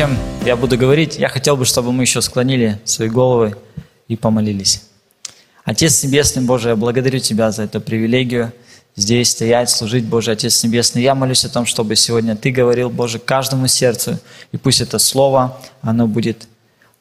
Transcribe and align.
чем 0.00 0.16
я 0.46 0.56
буду 0.56 0.78
говорить, 0.78 1.18
я 1.18 1.28
хотел 1.28 1.58
бы, 1.58 1.66
чтобы 1.66 1.92
мы 1.92 2.04
еще 2.04 2.22
склонили 2.22 2.78
свои 2.84 3.10
головы 3.10 3.54
и 4.08 4.16
помолились. 4.16 4.84
Отец 5.62 6.02
Небесный, 6.02 6.42
Боже, 6.42 6.70
я 6.70 6.76
благодарю 6.76 7.18
Тебя 7.18 7.50
за 7.50 7.64
эту 7.64 7.82
привилегию 7.82 8.50
здесь 8.96 9.32
стоять, 9.32 9.68
служить, 9.68 10.06
Боже, 10.06 10.30
Отец 10.30 10.64
Небесный. 10.64 11.02
Я 11.02 11.14
молюсь 11.14 11.44
о 11.44 11.50
том, 11.50 11.66
чтобы 11.66 11.96
сегодня 11.96 12.34
Ты 12.34 12.50
говорил, 12.50 12.88
Боже, 12.88 13.18
каждому 13.18 13.68
сердцу, 13.68 14.18
и 14.52 14.56
пусть 14.56 14.80
это 14.80 14.98
слово, 14.98 15.60
оно 15.82 16.06
будет 16.06 16.48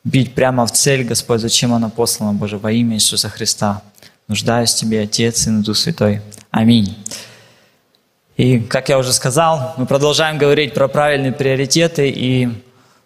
бить 0.03 0.35
прямо 0.35 0.65
в 0.65 0.73
цель, 0.73 1.05
Господь, 1.05 1.39
зачем 1.39 1.73
оно 1.73 1.89
послано, 1.89 2.33
Боже, 2.33 2.57
во 2.57 2.69
имя 2.69 2.97
Иисуса 2.97 3.29
Христа. 3.29 3.81
Нуждаюсь 4.27 4.73
в 4.73 4.75
Тебе, 4.75 5.03
Отец 5.03 5.47
и 5.47 5.51
Дух 5.51 5.77
Святой. 5.77 6.19
Аминь. 6.51 6.97
И, 8.35 8.59
как 8.59 8.89
я 8.89 8.97
уже 8.97 9.13
сказал, 9.13 9.73
мы 9.77 9.85
продолжаем 9.85 10.37
говорить 10.37 10.73
про 10.73 10.89
правильные 10.89 11.31
приоритеты, 11.31 12.09
и 12.09 12.49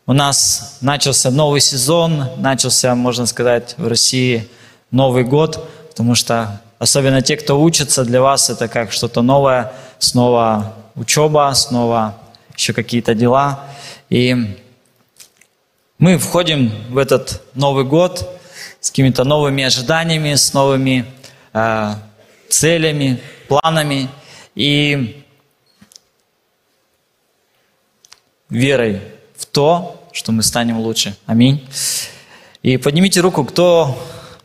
у 0.06 0.14
нас 0.14 0.80
начался 0.82 1.32
новый 1.32 1.62
сезон, 1.62 2.26
начался, 2.38 2.94
можно 2.94 3.26
сказать, 3.26 3.76
в 3.78 3.88
России 3.88 4.50
Новый 4.92 5.24
год, 5.24 5.70
потому 5.90 6.14
что 6.14 6.62
особенно 6.78 7.22
те, 7.22 7.38
кто 7.38 7.60
учится, 7.62 8.04
для 8.04 8.22
вас 8.22 8.50
это 8.50 8.68
как 8.68 8.92
что-то 8.92 9.22
новое, 9.22 9.72
снова 10.00 10.76
учеба, 10.96 11.52
снова 11.56 12.18
еще 12.56 12.74
какие-то 12.74 13.16
дела. 13.16 13.66
И 14.10 14.60
мы 15.98 16.18
входим 16.18 16.72
в 16.90 16.98
этот 16.98 17.42
Новый 17.56 17.86
год 17.86 18.30
с 18.82 18.90
какими-то 18.90 19.24
новыми 19.24 19.64
ожиданиями, 19.64 20.36
с 20.36 20.54
новыми 20.54 21.06
э, 21.54 21.94
целями, 22.50 23.22
планами. 23.48 24.10
И 24.54 25.26
верой 28.50 29.13
в 29.36 29.46
то, 29.46 30.04
что 30.12 30.32
мы 30.32 30.44
станем 30.44 30.80
лучше. 30.80 31.16
Аминь. 31.26 31.68
И 32.62 32.78
поднимите 32.78 33.20
руку, 33.20 33.44
кто 33.44 33.98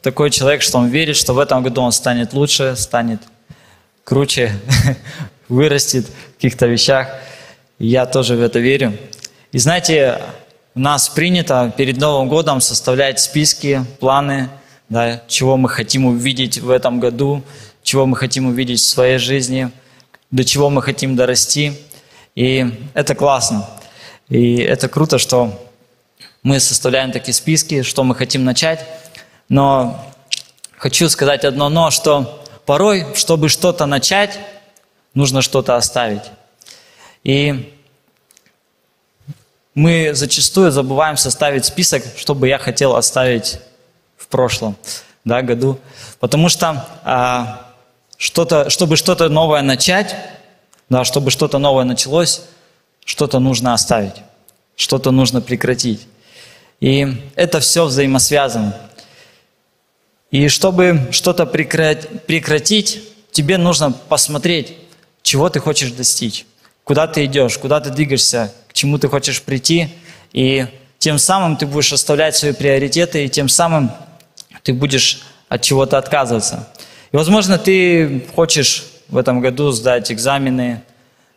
такой 0.03 0.31
человек, 0.31 0.62
что 0.62 0.78
он 0.78 0.89
верит, 0.89 1.17
что 1.17 1.34
в 1.34 1.39
этом 1.39 1.62
году 1.62 1.83
он 1.83 1.92
станет 1.92 2.33
лучше, 2.33 2.75
станет 2.77 3.20
круче, 4.05 4.53
вырастет 5.48 6.06
в 6.06 6.34
каких-то 6.36 6.66
вещах. 6.66 7.09
я 7.78 8.06
тоже 8.06 8.36
в 8.36 8.42
это 8.42 8.59
верю. 8.59 8.97
И 9.53 9.59
знаете, 9.59 10.20
у 10.75 10.81
нас 10.81 11.09
принято 11.09 11.72
перед 11.77 11.98
Новым 11.98 12.28
годом 12.28 12.61
составлять 12.61 13.20
списки, 13.20 13.84
планы, 14.00 14.48
да, 14.89 15.22
чего 15.28 15.56
мы 15.56 15.69
хотим 15.69 16.06
увидеть 16.06 16.59
в 16.59 16.70
этом 16.70 17.00
году, 17.00 17.42
чего 17.83 18.06
мы 18.06 18.16
хотим 18.16 18.47
увидеть 18.47 18.81
в 18.81 18.86
своей 18.86 19.19
жизни, 19.19 19.70
до 20.31 20.44
чего 20.44 20.70
мы 20.70 20.83
хотим 20.83 21.16
дорасти. 21.16 21.72
И 22.34 22.66
это 22.94 23.14
классно. 23.14 23.69
И 24.29 24.59
это 24.59 24.89
круто, 24.89 25.19
что 25.19 25.71
мы 26.43 26.61
составляем 26.61 27.12
такие 27.12 27.34
списки, 27.34 27.83
что 27.83 28.05
мы 28.05 28.15
хотим 28.15 28.45
начать. 28.45 28.87
Но 29.48 30.05
хочу 30.77 31.09
сказать 31.09 31.45
одно 31.45 31.69
но, 31.69 31.91
что 31.91 32.45
порой, 32.67 33.06
чтобы 33.15 33.49
что-то 33.49 33.87
начать, 33.87 34.39
нужно 35.15 35.43
что-то 35.43 35.77
оставить. 35.77 36.25
И 37.25 37.75
мы 39.75 40.11
зачастую 40.12 40.71
забываем 40.71 41.17
составить 41.17 41.65
список, 41.65 42.03
что 42.17 42.34
бы 42.34 42.49
я 42.49 42.59
хотел 42.59 42.97
оставить 42.97 43.61
в 44.17 44.29
прошлом 44.29 44.77
да, 45.25 45.41
году. 45.41 45.79
Потому 46.21 46.49
что 46.49 46.87
а, 47.05 47.73
что-то, 48.17 48.71
чтобы 48.71 48.97
что-то 48.97 49.29
новое 49.29 49.62
начать, 49.62 50.15
да, 50.89 51.05
чтобы 51.05 51.31
что-то 51.31 51.59
новое 51.59 51.84
началось, 51.84 52.43
что-то 53.09 53.39
нужно 53.39 53.73
оставить, 53.73 54.17
что-то 54.77 55.12
нужно 55.12 55.41
прекратить. 55.41 56.06
И 56.78 57.06
это 57.37 57.59
все 57.59 57.87
взаимосвязано. 57.87 58.77
И 60.31 60.49
чтобы 60.49 61.09
что-то 61.10 61.47
прекратить, 61.47 63.00
тебе 63.32 63.56
нужно 63.56 63.93
посмотреть, 63.93 64.77
чего 65.22 65.49
ты 65.49 65.59
хочешь 65.59 65.93
достичь, 65.93 66.44
куда 66.84 67.06
ты 67.06 67.25
идешь, 67.25 67.56
куда 67.56 67.81
ты 67.81 67.88
двигаешься, 67.88 68.53
к 68.69 68.75
чему 68.75 68.99
ты 68.99 69.09
хочешь 69.09 69.41
прийти. 69.41 69.88
И 70.34 70.66
тем 70.99 71.19
самым 71.19 71.56
ты 71.56 71.65
будешь 71.65 71.94
оставлять 71.94 72.37
свои 72.37 72.53
приоритеты, 72.53 73.25
и 73.25 73.31
тем 73.31 73.49
самым 73.49 73.91
ты 74.62 74.75
будешь 74.75 75.22
от 75.49 75.62
чего-то 75.62 75.97
отказываться. 75.97 76.69
И, 77.11 77.16
возможно, 77.16 77.56
ты 77.56 78.27
хочешь 78.34 78.84
в 79.09 79.16
этом 79.16 79.41
году 79.41 79.71
сдать 79.71 80.12
экзамены 80.12 80.82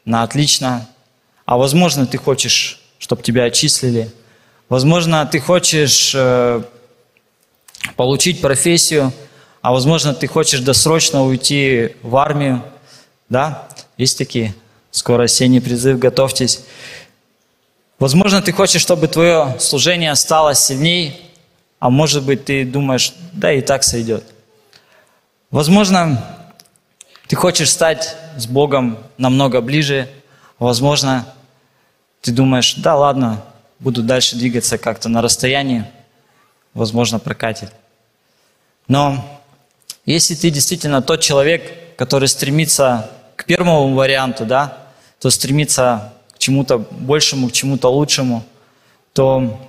на 0.03 0.24
отлично, 0.24 0.85
а 1.51 1.57
возможно, 1.57 2.06
ты 2.07 2.17
хочешь, 2.17 2.79
чтобы 2.97 3.23
тебя 3.23 3.44
отчислили. 3.44 4.09
Возможно, 4.69 5.25
ты 5.25 5.41
хочешь 5.41 6.13
э, 6.16 6.63
получить 7.97 8.39
профессию, 8.39 9.12
а 9.62 9.73
возможно, 9.73 10.13
ты 10.13 10.28
хочешь 10.28 10.62
досрочно 10.62 11.25
уйти 11.25 11.97
в 12.03 12.16
армию. 12.16 12.63
Да, 13.28 13.67
есть 13.97 14.17
такие. 14.17 14.56
Скоро 14.91 15.23
осенний 15.23 15.59
призыв, 15.59 16.00
готовьтесь. 16.00 16.62
Возможно, 18.00 18.41
ты 18.41 18.53
хочешь, 18.53 18.81
чтобы 18.81 19.09
твое 19.09 19.57
служение 19.59 20.16
стало 20.16 20.56
сильней, 20.56 21.19
а 21.79 21.89
может 21.89 22.23
быть, 22.23 22.45
ты 22.45 22.63
думаешь, 22.63 23.13
да 23.33 23.51
и 23.51 23.59
так 23.59 23.83
сойдет. 23.83 24.23
Возможно, 25.50 26.25
ты 27.28 27.35
хочешь 27.35 27.72
стать 27.72 28.16
с 28.38 28.47
Богом 28.47 28.97
намного 29.18 29.59
ближе, 29.59 30.07
возможно, 30.57 31.28
ты 32.21 32.31
думаешь, 32.31 32.75
да 32.75 32.95
ладно, 32.95 33.43
буду 33.79 34.03
дальше 34.03 34.35
двигаться 34.35 34.77
как-то 34.77 35.09
на 35.09 35.21
расстоянии, 35.21 35.85
возможно, 36.73 37.19
прокатит. 37.19 37.71
Но 38.87 39.41
если 40.05 40.35
ты 40.35 40.49
действительно 40.49 41.01
тот 41.01 41.21
человек, 41.21 41.95
который 41.97 42.27
стремится 42.27 43.09
к 43.35 43.45
первому 43.45 43.93
варианту, 43.93 44.45
да, 44.45 44.77
то 45.19 45.29
стремится 45.29 46.13
к 46.33 46.37
чему-то 46.37 46.77
большему, 46.77 47.49
к 47.49 47.51
чему-то 47.51 47.89
лучшему, 47.89 48.43
то 49.13 49.59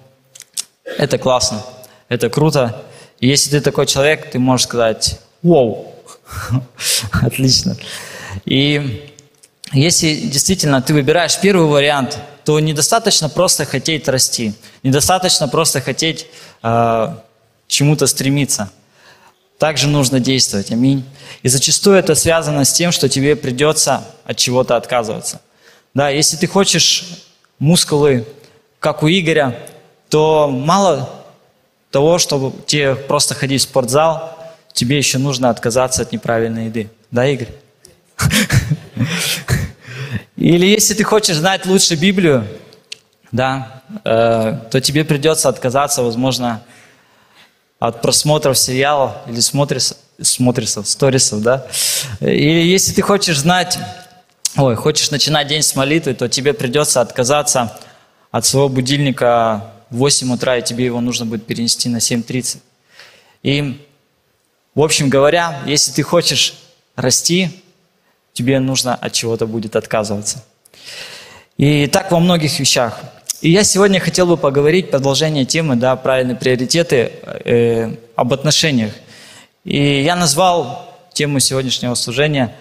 это 0.85 1.19
классно, 1.19 1.63
это 2.09 2.29
круто. 2.31 2.83
И 3.19 3.29
если 3.29 3.51
ты 3.51 3.61
такой 3.61 3.87
человек, 3.87 4.31
ты 4.31 4.39
можешь 4.39 4.67
сказать, 4.67 5.21
вау, 5.43 5.95
отлично. 7.13 7.77
И 8.45 9.11
если 9.73 10.15
действительно 10.15 10.83
ты 10.83 10.93
выбираешь 10.93 11.39
первый 11.41 11.67
вариант, 11.67 12.19
то 12.45 12.59
недостаточно 12.61 13.29
просто 13.29 13.65
хотеть 13.65 14.09
расти, 14.09 14.55
недостаточно 14.83 15.49
просто 15.49 15.81
хотеть 15.81 16.27
э, 16.63 17.17
чему-то 17.67 18.07
стремиться. 18.07 18.71
Также 19.59 19.87
нужно 19.87 20.19
действовать. 20.19 20.73
Аминь. 20.73 21.05
И 21.43 21.49
зачастую 21.49 21.97
это 21.97 22.15
связано 22.17 22.65
с 22.65 22.73
тем, 22.73 22.91
что 22.91 23.09
тебе 23.09 23.37
придется 23.37 24.05
от 24.25 24.37
чего-то 24.37 24.77
отказываться. 24.77 25.41
Да, 25.95 26.09
если 26.09 26.37
ты 26.37 26.47
хочешь 26.49 27.05
мускулы, 27.59 28.27
как 28.81 29.05
у 29.05 29.09
Игоря, 29.09 29.57
то 30.09 30.49
мало 30.49 31.09
того, 31.93 32.19
чтобы 32.19 32.53
тебе 32.67 32.97
просто 32.97 33.35
ходить 33.35 33.61
в 33.61 33.65
спортзал, 33.65 34.37
тебе 34.73 34.97
еще 34.97 35.19
нужно 35.19 35.49
отказаться 35.49 36.03
от 36.03 36.11
неправильной 36.11 36.67
еды. 36.67 36.91
Да, 37.11 37.27
Игорь? 37.27 37.51
Или 40.43 40.67
если 40.67 40.95
ты 40.95 41.05
хочешь 41.05 41.37
знать 41.37 41.67
лучше 41.67 41.95
Библию, 41.95 42.45
да, 43.31 43.81
э, 44.05 44.59
то 44.73 44.81
тебе 44.81 45.05
придется 45.05 45.49
отказаться, 45.49 46.03
возможно, 46.03 46.65
от 47.79 48.03
просмотров 48.03 48.59
сериалов 48.59 49.13
или 49.29 49.39
смотрисов, 49.39 49.99
смотрисов, 50.21 50.89
сторисов, 50.89 51.43
да. 51.43 51.69
Или 52.19 52.67
если 52.67 52.93
ты 52.93 53.03
хочешь 53.03 53.39
знать, 53.39 53.79
ой, 54.57 54.75
хочешь 54.75 55.13
начинать 55.13 55.47
день 55.47 55.63
с 55.63 55.77
молитвы, 55.77 56.13
то 56.13 56.29
тебе 56.29 56.55
придется 56.55 57.01
отказаться 57.01 57.79
от 58.33 58.45
своего 58.45 58.69
будильника 58.69 59.71
в 59.91 59.99
8 59.99 60.33
утра, 60.35 60.59
и 60.59 60.63
тебе 60.63 60.87
его 60.87 61.01
нужно 61.01 61.25
будет 61.25 61.47
перенести 61.47 61.89
на 61.89 61.99
7.30. 61.99 62.59
И, 63.45 63.81
в 64.75 64.83
общем 64.83 65.09
говоря, 65.09 65.61
если 65.67 65.93
ты 65.93 66.03
хочешь 66.03 66.55
расти, 66.97 67.62
тебе 68.33 68.61
нужно 68.61 68.95
от 68.95 69.13
чего-то 69.13 69.47
будет 69.47 69.77
отказываться. 69.77 70.45
И 71.57 71.87
так 71.87 72.11
во 72.11 72.19
многих 72.19 72.59
вещах. 72.59 72.99
И 73.41 73.51
я 73.51 73.65
сегодня 73.65 74.01
хотел 74.01 74.27
бы 74.27 74.37
поговорить, 74.37 74.91
продолжение 74.91 75.45
темы, 75.45 75.77
да, 75.77 75.97
правильные 75.97 76.37
приоритеты, 76.37 77.13
э, 77.45 77.95
об 78.15 78.33
отношениях. 78.33 78.93
И 79.65 80.03
я 80.03 80.17
назвал 80.17 80.89
тему 81.13 81.41
сегодняшнего 81.41 81.95
служения 81.95 82.55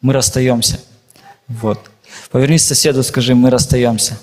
«Мы 0.00 0.12
расстаемся». 0.12 0.80
Вот. 1.46 1.90
Повернись 2.30 2.64
к 2.64 2.68
соседу, 2.68 3.02
скажи 3.02 3.34
«Мы 3.34 3.50
расстаемся». 3.50 4.18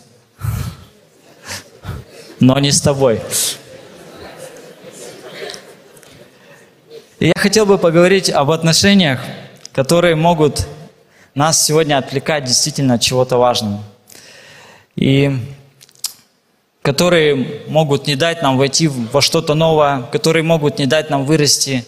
Но 2.40 2.58
не 2.60 2.72
с 2.72 2.82
тобой. 2.82 3.22
И 7.20 7.28
я 7.28 7.34
хотел 7.36 7.68
бы 7.68 7.78
поговорить 7.78 8.32
об 8.32 8.50
отношениях, 8.50 9.20
которые 9.72 10.16
могут 10.16 10.68
нас 11.36 11.64
сегодня 11.66 11.98
отвлекать 11.98 12.46
действительно 12.46 12.96
от 12.96 13.02
чего-то 13.02 13.38
важного. 13.38 13.84
И 14.96 15.38
которые 16.82 17.64
могут 17.68 18.08
не 18.08 18.16
дать 18.16 18.42
нам 18.42 18.58
войти 18.58 18.88
во 18.88 19.22
что-то 19.22 19.54
новое, 19.54 20.04
которые 20.04 20.44
могут 20.44 20.80
не 20.80 20.88
дать 20.88 21.10
нам 21.10 21.26
вырасти, 21.26 21.86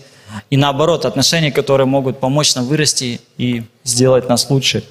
и 0.50 0.58
наоборот, 0.58 1.06
отношения, 1.06 1.52
которые 1.52 1.86
могут 1.88 2.20
помочь 2.20 2.56
нам 2.56 2.66
вырасти 2.66 3.22
и 3.38 3.64
сделать 3.84 4.30
нас 4.30 4.50
лучше. 4.50 4.84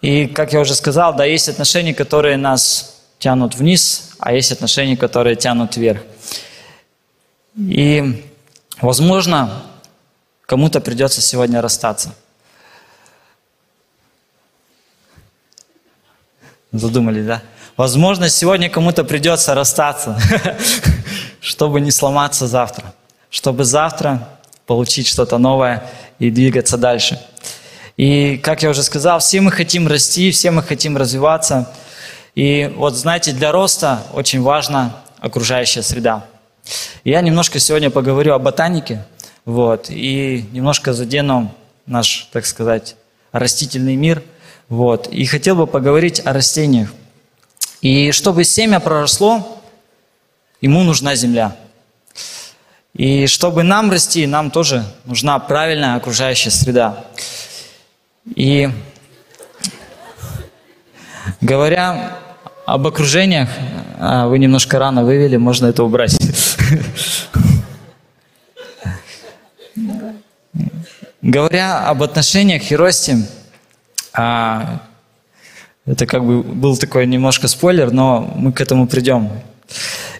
И, 0.00 0.26
как 0.26 0.52
я 0.52 0.60
уже 0.60 0.74
сказал, 0.74 1.14
да, 1.14 1.24
есть 1.24 1.48
отношения, 1.48 1.94
которые 1.94 2.36
нас 2.36 3.00
тянут 3.18 3.54
вниз, 3.54 4.14
а 4.18 4.32
есть 4.32 4.50
отношения, 4.50 4.96
которые 4.96 5.36
тянут 5.36 5.76
вверх. 5.76 6.02
И, 7.56 8.24
возможно, 8.80 9.62
кому-то 10.46 10.80
придется 10.80 11.20
сегодня 11.20 11.60
расстаться. 11.60 12.14
Задумали, 16.72 17.22
да? 17.22 17.42
Возможно, 17.76 18.28
сегодня 18.28 18.70
кому-то 18.70 19.04
придется 19.04 19.54
расстаться, 19.54 20.18
чтобы 21.40 21.80
не 21.80 21.90
сломаться 21.90 22.46
завтра, 22.46 22.94
чтобы 23.30 23.64
завтра 23.64 24.28
получить 24.66 25.06
что-то 25.06 25.38
новое 25.38 25.84
и 26.18 26.30
двигаться 26.30 26.78
дальше. 26.78 27.20
И, 27.96 28.38
как 28.38 28.62
я 28.62 28.70
уже 28.70 28.82
сказал, 28.82 29.18
все 29.18 29.40
мы 29.40 29.50
хотим 29.50 29.86
расти, 29.86 30.30
все 30.30 30.50
мы 30.50 30.62
хотим 30.62 30.96
развиваться. 30.96 31.70
И 32.34 32.72
вот, 32.76 32.94
знаете, 32.94 33.32
для 33.32 33.52
роста 33.52 34.02
очень 34.14 34.40
важна 34.40 34.96
окружающая 35.20 35.82
среда. 35.82 36.24
Я 37.04 37.20
немножко 37.20 37.58
сегодня 37.58 37.90
поговорю 37.90 38.32
о 38.34 38.38
ботанике, 38.38 39.04
вот, 39.44 39.86
и 39.90 40.46
немножко 40.52 40.92
задену 40.92 41.54
наш, 41.84 42.28
так 42.32 42.46
сказать, 42.46 42.96
растительный 43.32 43.96
мир, 43.96 44.22
вот, 44.72 45.08
и 45.08 45.26
хотел 45.26 45.54
бы 45.54 45.66
поговорить 45.66 46.22
о 46.24 46.32
растениях. 46.32 46.94
И 47.82 48.10
чтобы 48.10 48.42
семя 48.42 48.80
проросло, 48.80 49.62
ему 50.62 50.82
нужна 50.82 51.14
земля. 51.14 51.54
И 52.94 53.26
чтобы 53.26 53.64
нам 53.64 53.90
расти, 53.90 54.26
нам 54.26 54.50
тоже 54.50 54.82
нужна 55.04 55.38
правильная 55.40 55.96
окружающая 55.96 56.48
среда. 56.48 57.04
И 58.34 58.70
говоря 61.42 62.16
об 62.64 62.86
окружениях, 62.86 63.50
а, 63.98 64.26
вы 64.26 64.38
немножко 64.38 64.78
рано 64.78 65.04
вывели, 65.04 65.36
можно 65.36 65.66
это 65.66 65.84
убрать. 65.84 66.16
Говоря 71.20 71.86
об 71.86 72.02
отношениях 72.02 72.70
и 72.70 72.74
росте, 72.74 73.28
а, 74.12 74.82
это 75.86 76.06
как 76.06 76.24
бы 76.24 76.42
был 76.42 76.76
такой 76.76 77.06
немножко 77.06 77.48
спойлер, 77.48 77.90
но 77.90 78.32
мы 78.36 78.52
к 78.52 78.60
этому 78.60 78.86
придем. 78.86 79.30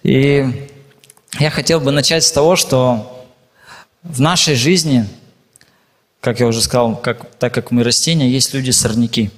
И 0.03 0.69
я 1.39 1.51
хотел 1.51 1.81
бы 1.81 1.91
начать 1.93 2.25
с 2.25 2.33
того, 2.33 2.57
что 2.57 3.27
в 4.03 4.21
нашей 4.21 4.55
жизни– 4.55 5.07
как 6.23 6.39
я 6.39 6.47
уже 6.47 6.63
сказал, 6.63 6.95
как, 6.95 7.35
так 7.35 7.53
как 7.53 7.73
мы 7.73 7.83
растения, 7.83 8.31
есть 8.31 8.55
люди-сорняки. 8.55 9.31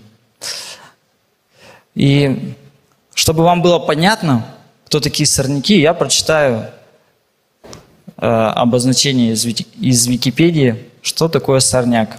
И 1.94 2.54
чтобы 3.14 3.42
вам 3.42 3.62
было 3.62 3.78
понятно, 3.78 4.46
кто 4.86 5.00
такие 5.00 5.26
сорняки, 5.26 5.80
я 5.80 5.94
прочитаю 5.94 6.68
э, 8.18 8.26
обозначение 8.26 9.32
из, 9.32 9.46
из 9.46 10.06
Википедии, 10.06 10.76
что 11.00 11.30
такое 11.30 11.60
сорняк. 11.60 12.18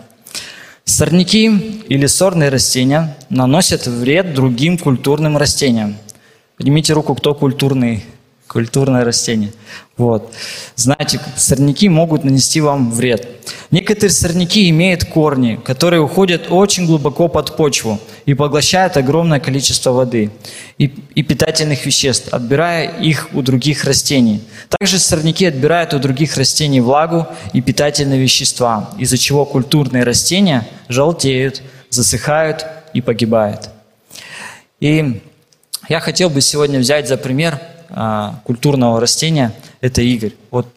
Сорняки 0.87 1.47
или 1.89 2.05
сорные 2.05 2.49
растения 2.49 3.17
наносят 3.31 3.87
вред 3.87 4.35
другим 4.35 4.77
культурным 4.77 5.35
растениям. 5.35 5.97
Поднимите 6.57 6.93
руку, 6.93 7.15
кто 7.15 7.33
культурный 7.33 8.05
культурное 8.55 9.03
растение. 9.03 9.51
Вот. 9.97 10.33
Знаете, 10.77 11.19
сорняки 11.35 11.89
могут 11.89 12.23
нанести 12.23 12.61
вам 12.61 12.89
вред. 12.89 13.27
Некоторые 13.69 14.11
сорняки 14.11 14.69
имеют 14.69 15.03
корни, 15.03 15.59
которые 15.61 15.99
уходят 15.99 16.43
очень 16.49 16.85
глубоко 16.85 17.27
под 17.27 17.57
почву 17.57 17.99
и 18.25 18.33
поглощают 18.33 18.95
огромное 18.95 19.41
количество 19.41 19.91
воды 19.91 20.31
и, 20.77 20.85
и 21.15 21.21
питательных 21.21 21.85
веществ, 21.85 22.29
отбирая 22.33 22.87
их 23.01 23.27
у 23.33 23.41
других 23.41 23.83
растений. 23.83 24.41
Также 24.79 24.99
сорняки 24.99 25.45
отбирают 25.45 25.93
у 25.93 25.99
других 25.99 26.37
растений 26.37 26.79
влагу 26.79 27.27
и 27.51 27.59
питательные 27.61 28.21
вещества, 28.21 28.89
из-за 28.97 29.17
чего 29.17 29.43
культурные 29.43 30.05
растения 30.05 30.65
желтеют, 30.87 31.61
засыхают 31.89 32.65
и 32.93 33.01
погибают. 33.01 33.69
И 34.79 35.21
я 35.89 35.99
хотел 35.99 36.29
бы 36.29 36.39
сегодня 36.39 36.79
взять 36.79 37.09
за 37.09 37.17
пример– 37.17 37.59
а, 37.89 38.39
культурного 38.43 38.99
растения– 38.99 39.53
это 39.81 40.01
Игорь. 40.01 40.33
Вот 40.51 40.67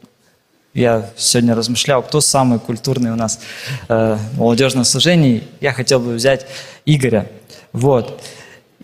я 0.74 1.10
сегодня 1.16 1.54
размышлял, 1.54 2.02
кто 2.02 2.20
самый 2.20 2.60
культурный 2.60 3.10
у 3.10 3.16
нас 3.16 3.40
э, 3.88 4.16
в 4.32 4.38
молодежном 4.38 4.84
служении. 4.84 5.42
Я 5.60 5.72
хотел 5.72 5.98
бы 5.98 6.14
взять 6.14 6.46
Игоря. 6.84 7.26
Вот. 7.72 8.22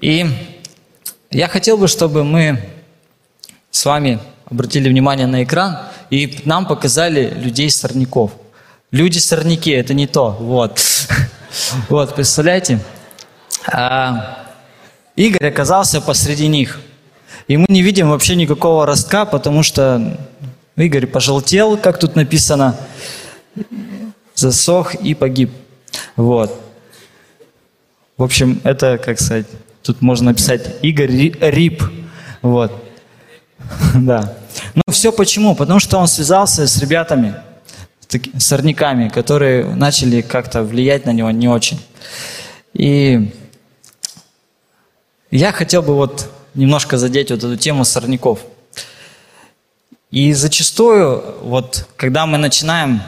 И 0.00 0.26
я 1.30 1.46
хотел 1.46 1.76
бы, 1.76 1.86
чтобы 1.86 2.24
мы 2.24 2.60
с 3.70 3.84
вами 3.84 4.18
обратили 4.46 4.88
внимание 4.88 5.26
на 5.26 5.44
экран 5.44 5.78
и 6.10 6.40
нам 6.44 6.66
показали 6.66 7.30
людей-сорняков. 7.30 8.32
Люди-сорняки– 8.90 9.70
это 9.72 9.94
не 9.94 10.06
то. 10.06 10.30
Вот. 10.30 10.80
Вот, 11.88 12.16
представляете? 12.16 12.80
А, 13.70 14.44
Игорь 15.14 15.48
оказался 15.48 16.00
посреди 16.00 16.48
них– 16.48 16.80
и 17.46 17.56
мы 17.56 17.66
не 17.68 17.82
видим 17.82 18.10
вообще 18.10 18.36
никакого 18.36 18.86
ростка, 18.86 19.24
потому 19.24 19.62
что 19.62 20.18
Игорь 20.76 21.06
пожелтел, 21.06 21.76
как 21.76 21.98
тут 21.98 22.16
написано, 22.16 22.76
засох 24.34 24.94
и 24.94 25.14
погиб. 25.14 25.50
Вот. 26.16 26.60
В 28.16 28.22
общем, 28.22 28.60
это, 28.64 28.98
как 28.98 29.20
сказать, 29.20 29.46
тут 29.82 30.00
можно 30.00 30.30
написать 30.30 30.76
Игорь 30.82 31.32
Рип. 31.40 31.82
Вот. 32.42 32.72
Да. 33.94 34.34
Но 34.74 34.82
все 34.92 35.10
почему? 35.10 35.54
Потому 35.54 35.80
что 35.80 35.98
он 35.98 36.06
связался 36.06 36.66
с 36.66 36.78
ребятами, 36.78 37.34
сорняками, 38.38 39.08
которые 39.08 39.64
начали 39.74 40.20
как-то 40.20 40.62
влиять 40.62 41.06
на 41.06 41.10
него 41.10 41.30
не 41.30 41.48
очень. 41.48 41.80
И 42.72 43.32
я 45.30 45.52
хотел 45.52 45.82
бы 45.82 45.94
вот 45.94 46.28
немножко 46.54 46.98
задеть 46.98 47.30
вот 47.30 47.38
эту 47.38 47.56
тему 47.56 47.84
сорняков. 47.84 48.40
И 50.10 50.32
зачастую, 50.32 51.22
вот, 51.42 51.88
когда 51.96 52.26
мы 52.26 52.38
начинаем 52.38 53.02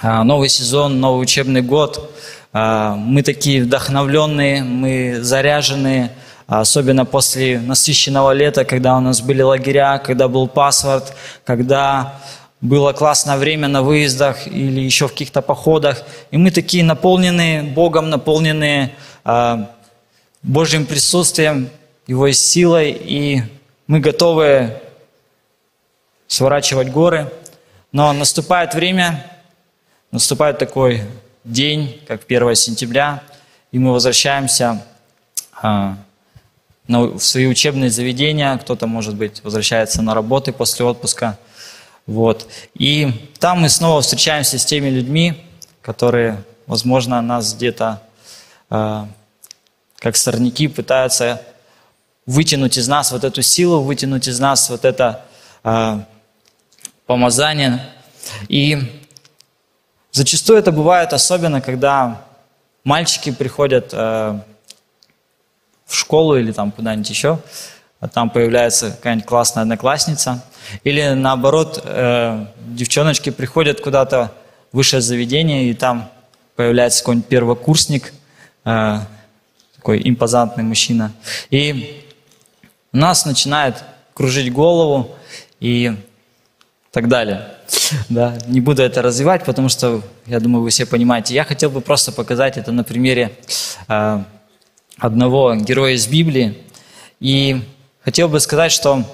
а, 0.00 0.22
новый 0.22 0.48
сезон, 0.48 1.00
новый 1.00 1.22
учебный 1.22 1.60
год, 1.60 2.14
а, 2.52 2.94
мы 2.94 3.22
такие 3.22 3.64
вдохновленные, 3.64 4.62
мы 4.62 5.18
заряженные, 5.22 6.12
особенно 6.46 7.04
после 7.04 7.60
насыщенного 7.60 8.32
лета, 8.32 8.64
когда 8.64 8.96
у 8.96 9.00
нас 9.00 9.20
были 9.20 9.42
лагеря, 9.42 9.98
когда 9.98 10.28
был 10.28 10.46
паспорт, 10.46 11.14
когда 11.44 12.20
было 12.60 12.92
классное 12.92 13.36
время 13.36 13.68
на 13.68 13.82
выездах 13.82 14.46
или 14.46 14.80
еще 14.80 15.08
в 15.08 15.12
каких-то 15.12 15.42
походах. 15.42 16.02
И 16.30 16.36
мы 16.36 16.50
такие 16.50 16.84
наполненные 16.84 17.62
Богом, 17.62 18.10
наполненные 18.10 18.94
а, 19.24 19.70
Божьим 20.42 20.86
присутствием, 20.86 21.70
его 22.10 22.32
силой, 22.32 22.90
и 22.90 23.40
мы 23.86 24.00
готовы 24.00 24.76
сворачивать 26.26 26.90
горы. 26.90 27.32
Но 27.92 28.12
наступает 28.12 28.74
время, 28.74 29.24
наступает 30.10 30.58
такой 30.58 31.02
день, 31.44 32.02
как 32.08 32.22
1 32.26 32.54
сентября, 32.56 33.22
и 33.70 33.78
мы 33.78 33.92
возвращаемся 33.92 34.84
а, 35.62 35.98
на, 36.88 37.02
в 37.02 37.20
свои 37.20 37.46
учебные 37.46 37.90
заведения, 37.90 38.58
кто-то, 38.58 38.88
может 38.88 39.14
быть, 39.14 39.44
возвращается 39.44 40.02
на 40.02 40.12
работы 40.12 40.52
после 40.52 40.84
отпуска. 40.84 41.38
Вот. 42.06 42.48
И 42.74 43.30
там 43.38 43.60
мы 43.60 43.68
снова 43.68 44.00
встречаемся 44.00 44.58
с 44.58 44.64
теми 44.64 44.88
людьми, 44.88 45.44
которые, 45.80 46.42
возможно, 46.66 47.22
нас 47.22 47.54
где-то, 47.54 48.02
а, 48.68 49.06
как 50.00 50.16
сорняки, 50.16 50.66
пытаются 50.66 51.40
вытянуть 52.30 52.78
из 52.78 52.86
нас 52.86 53.10
вот 53.10 53.24
эту 53.24 53.42
силу, 53.42 53.80
вытянуть 53.80 54.28
из 54.28 54.38
нас 54.38 54.70
вот 54.70 54.84
это 54.84 55.24
э, 55.64 55.98
помазание. 57.04 57.84
И 58.48 59.02
зачастую 60.12 60.60
это 60.60 60.70
бывает 60.70 61.12
особенно, 61.12 61.60
когда 61.60 62.22
мальчики 62.84 63.32
приходят 63.32 63.90
э, 63.92 64.40
в 65.86 65.94
школу 65.94 66.36
или 66.36 66.52
там 66.52 66.70
куда-нибудь 66.70 67.10
еще, 67.10 67.40
а 67.98 68.06
там 68.06 68.30
появляется 68.30 68.92
какая-нибудь 68.92 69.26
классная 69.26 69.62
одноклассница. 69.62 70.44
Или 70.84 71.08
наоборот, 71.14 71.82
э, 71.84 72.46
девчоночки 72.68 73.30
приходят 73.30 73.80
куда-то 73.80 74.32
в 74.70 74.76
высшее 74.76 75.02
заведение, 75.02 75.68
и 75.68 75.74
там 75.74 76.08
появляется 76.54 77.00
какой-нибудь 77.00 77.28
первокурсник, 77.28 78.12
э, 78.64 78.98
такой 79.74 80.00
импозантный 80.04 80.62
мужчина. 80.62 81.12
И 81.50 82.06
нас 82.92 83.24
начинает 83.26 83.84
кружить 84.14 84.52
голову 84.52 85.14
и 85.60 85.96
так 86.90 87.08
далее. 87.08 87.48
Да, 88.08 88.36
не 88.46 88.60
буду 88.60 88.82
это 88.82 89.00
развивать, 89.00 89.44
потому 89.44 89.68
что, 89.68 90.02
я 90.26 90.40
думаю, 90.40 90.62
вы 90.62 90.70
все 90.70 90.86
понимаете. 90.86 91.34
Я 91.34 91.44
хотел 91.44 91.70
бы 91.70 91.80
просто 91.80 92.12
показать 92.12 92.56
это 92.56 92.72
на 92.72 92.82
примере 92.82 93.32
э, 93.88 94.22
одного 94.98 95.54
героя 95.54 95.94
из 95.94 96.06
Библии. 96.08 96.58
И 97.20 97.62
хотел 98.02 98.28
бы 98.28 98.40
сказать, 98.40 98.72
что 98.72 99.04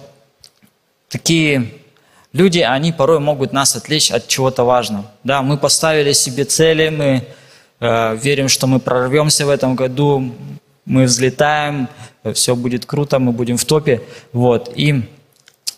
такие 1.09 1.73
люди, 2.33 2.61
они 2.61 2.93
порой 2.93 3.21
могут 3.21 3.53
нас 3.53 3.77
отвлечь 3.77 4.11
от 4.11 4.27
чего-то 4.27 4.65
важного. 4.65 5.11
Да, 5.23 5.43
мы 5.43 5.59
поставили 5.59 6.13
себе 6.13 6.45
цели, 6.45 6.89
мы 6.89 7.27
э, 7.81 8.17
верим, 8.17 8.49
что 8.49 8.67
мы 8.67 8.81
прорвемся 8.81 9.47
в 9.47 9.51
этом 9.51 9.75
году, 9.75 10.33
мы 10.87 11.05
взлетаем, 11.05 11.89
все 12.33 12.57
будет 12.57 12.87
круто, 12.87 13.19
мы 13.19 13.33
будем 13.33 13.57
в 13.57 13.65
топе. 13.65 14.03
Вот. 14.33 14.73
И 14.75 15.03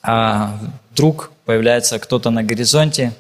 а, 0.03 0.59
вдруг 0.93 1.33
появляется 1.45 1.99
кто-то 1.99 2.31
на 2.31 2.45
горизонте, 2.45 3.13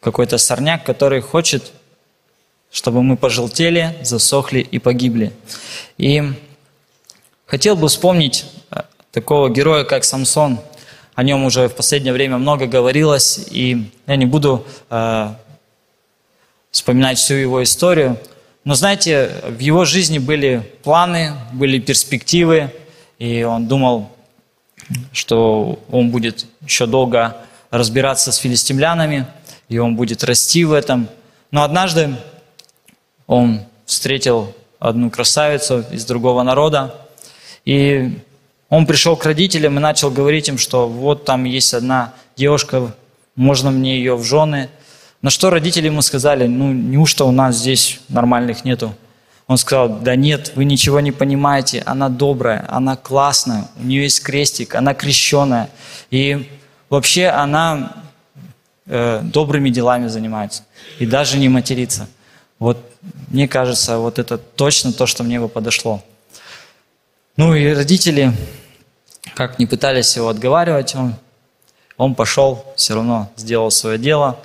какой-то 0.00 0.38
сорняк, 0.38 0.84
который 0.84 1.20
хочет, 1.20 1.72
чтобы 2.72 3.02
мы 3.02 3.16
пожелтели, 3.16 3.96
засохли 4.02 4.60
и 4.60 4.78
погибли. 4.78 5.32
И 5.98 6.22
хотел 7.44 7.76
бы 7.76 7.88
вспомнить 7.88 8.46
а, 8.70 8.86
такого 9.12 9.50
героя, 9.50 9.84
как 9.84 10.04
Самсон. 10.04 10.58
О 11.14 11.22
нем 11.22 11.44
уже 11.44 11.68
в 11.68 11.74
последнее 11.74 12.12
время 12.12 12.38
много 12.38 12.66
говорилось, 12.66 13.46
и 13.50 13.90
я 14.06 14.16
не 14.16 14.26
буду 14.26 14.66
э, 14.90 15.34
вспоминать 16.70 17.16
всю 17.16 17.34
его 17.34 17.62
историю. 17.62 18.18
Но 18.66 18.74
знаете, 18.74 19.30
в 19.44 19.60
его 19.60 19.84
жизни 19.84 20.18
были 20.18 20.60
планы, 20.82 21.34
были 21.52 21.78
перспективы, 21.78 22.72
и 23.16 23.44
он 23.44 23.68
думал, 23.68 24.10
что 25.12 25.78
он 25.88 26.10
будет 26.10 26.46
еще 26.62 26.86
долго 26.86 27.36
разбираться 27.70 28.32
с 28.32 28.38
филистимлянами, 28.38 29.28
и 29.68 29.78
он 29.78 29.94
будет 29.94 30.24
расти 30.24 30.64
в 30.64 30.72
этом. 30.72 31.08
Но 31.52 31.62
однажды 31.62 32.16
он 33.28 33.60
встретил 33.84 34.52
одну 34.80 35.10
красавицу 35.10 35.84
из 35.92 36.04
другого 36.04 36.42
народа, 36.42 36.92
и 37.64 38.18
он 38.68 38.86
пришел 38.86 39.14
к 39.14 39.24
родителям 39.26 39.76
и 39.76 39.80
начал 39.80 40.10
говорить 40.10 40.48
им, 40.48 40.58
что 40.58 40.88
вот 40.88 41.24
там 41.24 41.44
есть 41.44 41.72
одна 41.72 42.14
девушка, 42.34 42.92
можно 43.36 43.70
мне 43.70 43.98
ее 43.98 44.16
в 44.16 44.24
жены– 44.24 44.70
на 45.26 45.30
что 45.30 45.50
родители 45.50 45.86
ему 45.86 46.02
сказали, 46.02 46.46
ну 46.46 46.72
неужто 46.72 47.24
у 47.24 47.32
нас 47.32 47.56
здесь 47.56 47.98
нормальных 48.08 48.64
нету? 48.64 48.94
Он 49.48 49.58
сказал, 49.58 49.88
да 49.88 50.14
нет, 50.14 50.52
вы 50.54 50.64
ничего 50.64 51.00
не 51.00 51.10
понимаете, 51.10 51.82
она 51.84 52.08
добрая, 52.08 52.64
она 52.68 52.94
классная, 52.94 53.66
у 53.76 53.82
нее 53.82 54.04
есть 54.04 54.22
крестик, 54.22 54.76
она 54.76 54.94
крещенная. 54.94 55.68
И 56.12 56.48
вообще 56.88 57.26
она 57.26 58.04
э, 58.86 59.20
добрыми 59.24 59.70
делами 59.70 60.06
занимается. 60.06 60.62
И 61.00 61.06
даже 61.06 61.38
не 61.38 61.48
матерится. 61.48 62.06
Вот 62.60 62.78
мне 63.26 63.48
кажется, 63.48 63.98
вот 63.98 64.20
это 64.20 64.38
точно 64.38 64.92
то, 64.92 65.06
что 65.06 65.24
мне 65.24 65.40
бы 65.40 65.48
подошло. 65.48 66.04
Ну 67.36 67.52
и 67.52 67.74
родители, 67.74 68.32
как 69.34 69.58
не 69.58 69.66
пытались 69.66 70.14
его 70.14 70.28
отговаривать, 70.28 70.94
он, 70.94 71.16
он 71.96 72.14
пошел, 72.14 72.64
все 72.76 72.94
равно 72.94 73.28
сделал 73.36 73.72
свое 73.72 73.98
дело 73.98 74.38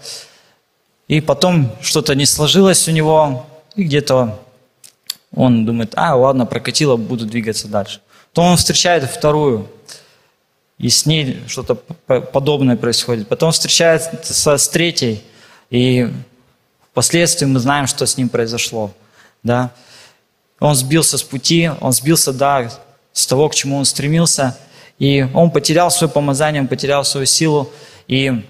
и 1.11 1.19
потом 1.19 1.69
что-то 1.81 2.15
не 2.15 2.25
сложилось 2.25 2.87
у 2.87 2.91
него, 2.91 3.45
и 3.75 3.83
где-то 3.83 4.39
он 5.35 5.65
думает, 5.65 5.91
а, 5.97 6.15
ладно, 6.15 6.45
прокатило, 6.45 6.95
буду 6.95 7.25
двигаться 7.25 7.67
дальше. 7.67 7.99
То 8.31 8.41
он 8.43 8.55
встречает 8.55 9.03
вторую, 9.03 9.69
и 10.77 10.87
с 10.87 11.05
ней 11.05 11.41
что-то 11.47 11.75
подобное 11.75 12.77
происходит. 12.77 13.27
Потом 13.27 13.51
встречается 13.51 14.57
с 14.57 14.67
третьей, 14.69 15.21
и 15.69 16.09
впоследствии 16.91 17.45
мы 17.45 17.59
знаем, 17.59 17.87
что 17.87 18.05
с 18.05 18.15
ним 18.15 18.29
произошло. 18.29 18.93
Да? 19.43 19.71
Он 20.61 20.75
сбился 20.75 21.17
с 21.17 21.23
пути, 21.23 21.69
он 21.81 21.91
сбился, 21.91 22.31
да, 22.31 22.71
с 23.11 23.27
того, 23.27 23.49
к 23.49 23.55
чему 23.55 23.75
он 23.75 23.83
стремился, 23.83 24.57
и 24.97 25.27
он 25.33 25.51
потерял 25.51 25.91
свое 25.91 26.09
помазание, 26.09 26.61
он 26.61 26.69
потерял 26.69 27.03
свою 27.03 27.25
силу, 27.25 27.69
и 28.07 28.45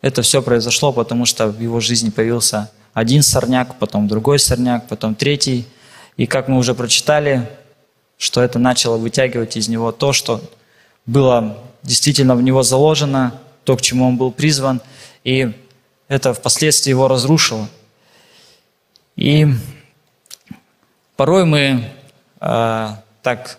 это 0.00 0.22
все 0.22 0.42
произошло, 0.42 0.92
потому 0.92 1.26
что 1.26 1.48
в 1.48 1.60
его 1.60 1.80
жизни 1.80 2.10
появился 2.10 2.70
один 2.94 3.22
сорняк, 3.22 3.78
потом 3.78 4.08
другой 4.08 4.38
сорняк, 4.38 4.88
потом 4.88 5.14
третий. 5.14 5.66
И 6.16 6.26
как 6.26 6.48
мы 6.48 6.58
уже 6.58 6.74
прочитали, 6.74 7.48
что 8.16 8.42
это 8.42 8.58
начало 8.58 8.96
вытягивать 8.96 9.56
из 9.56 9.68
него 9.68 9.92
то, 9.92 10.12
что 10.12 10.40
было 11.06 11.58
действительно 11.82 12.34
в 12.34 12.42
него 12.42 12.62
заложено, 12.62 13.40
то, 13.64 13.76
к 13.76 13.82
чему 13.82 14.08
он 14.08 14.16
был 14.16 14.30
призван, 14.32 14.80
и 15.24 15.52
это 16.08 16.34
впоследствии 16.34 16.90
его 16.90 17.06
разрушило. 17.06 17.68
И 19.16 19.46
порой 21.16 21.44
мы 21.44 21.84
э, 22.40 22.88
так 23.22 23.58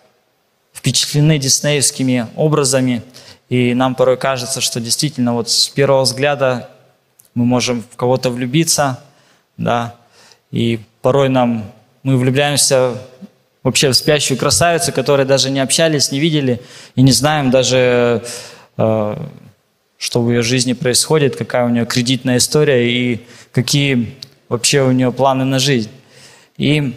впечатлены 0.74 1.38
диснеевскими 1.38 2.28
образами, 2.36 3.04
и 3.50 3.74
нам 3.74 3.96
порой 3.96 4.18
кажется, 4.18 4.62
что 4.62 4.80
действительно 4.80 5.34
вот 5.34 5.50
с 5.50 5.70
первого 5.70 6.04
взгляда 6.04 6.70
мы 7.34 7.46
можем 7.46 7.84
в 7.92 7.96
кого-то 7.96 8.30
влюбиться, 8.30 9.04
да, 9.58 9.96
и 10.52 10.80
порой 11.02 11.30
нам 11.30 11.72
мы 12.04 12.18
влюбляемся 12.18 12.94
вообще 13.64 13.90
в 13.90 13.94
спящую 13.94 14.38
красавицу, 14.38 14.92
которые 14.92 15.26
даже 15.26 15.50
не 15.50 15.60
общались, 15.60 16.12
не 16.12 16.20
видели 16.20 16.62
и 16.96 17.02
не 17.02 17.12
знаем 17.12 17.52
даже, 17.52 18.24
э, 18.78 19.16
что 19.98 20.22
в 20.22 20.30
ее 20.30 20.42
жизни 20.42 20.74
происходит, 20.74 21.36
какая 21.36 21.66
у 21.66 21.70
нее 21.70 21.86
кредитная 21.86 22.38
история 22.38 22.90
и 22.90 23.26
какие 23.52 24.16
вообще 24.48 24.82
у 24.84 24.92
нее 24.92 25.12
планы 25.12 25.44
на 25.44 25.60
жизнь. 25.60 25.92
И 26.58 26.96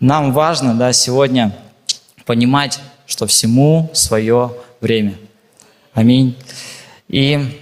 нам 0.00 0.32
важно 0.32 0.74
да, 0.74 0.92
сегодня 0.92 1.56
понимать, 2.24 2.80
что 3.06 3.26
всему 3.26 3.90
свое 3.92 4.52
время. 4.86 5.18
Аминь. 5.94 6.36
И 7.08 7.58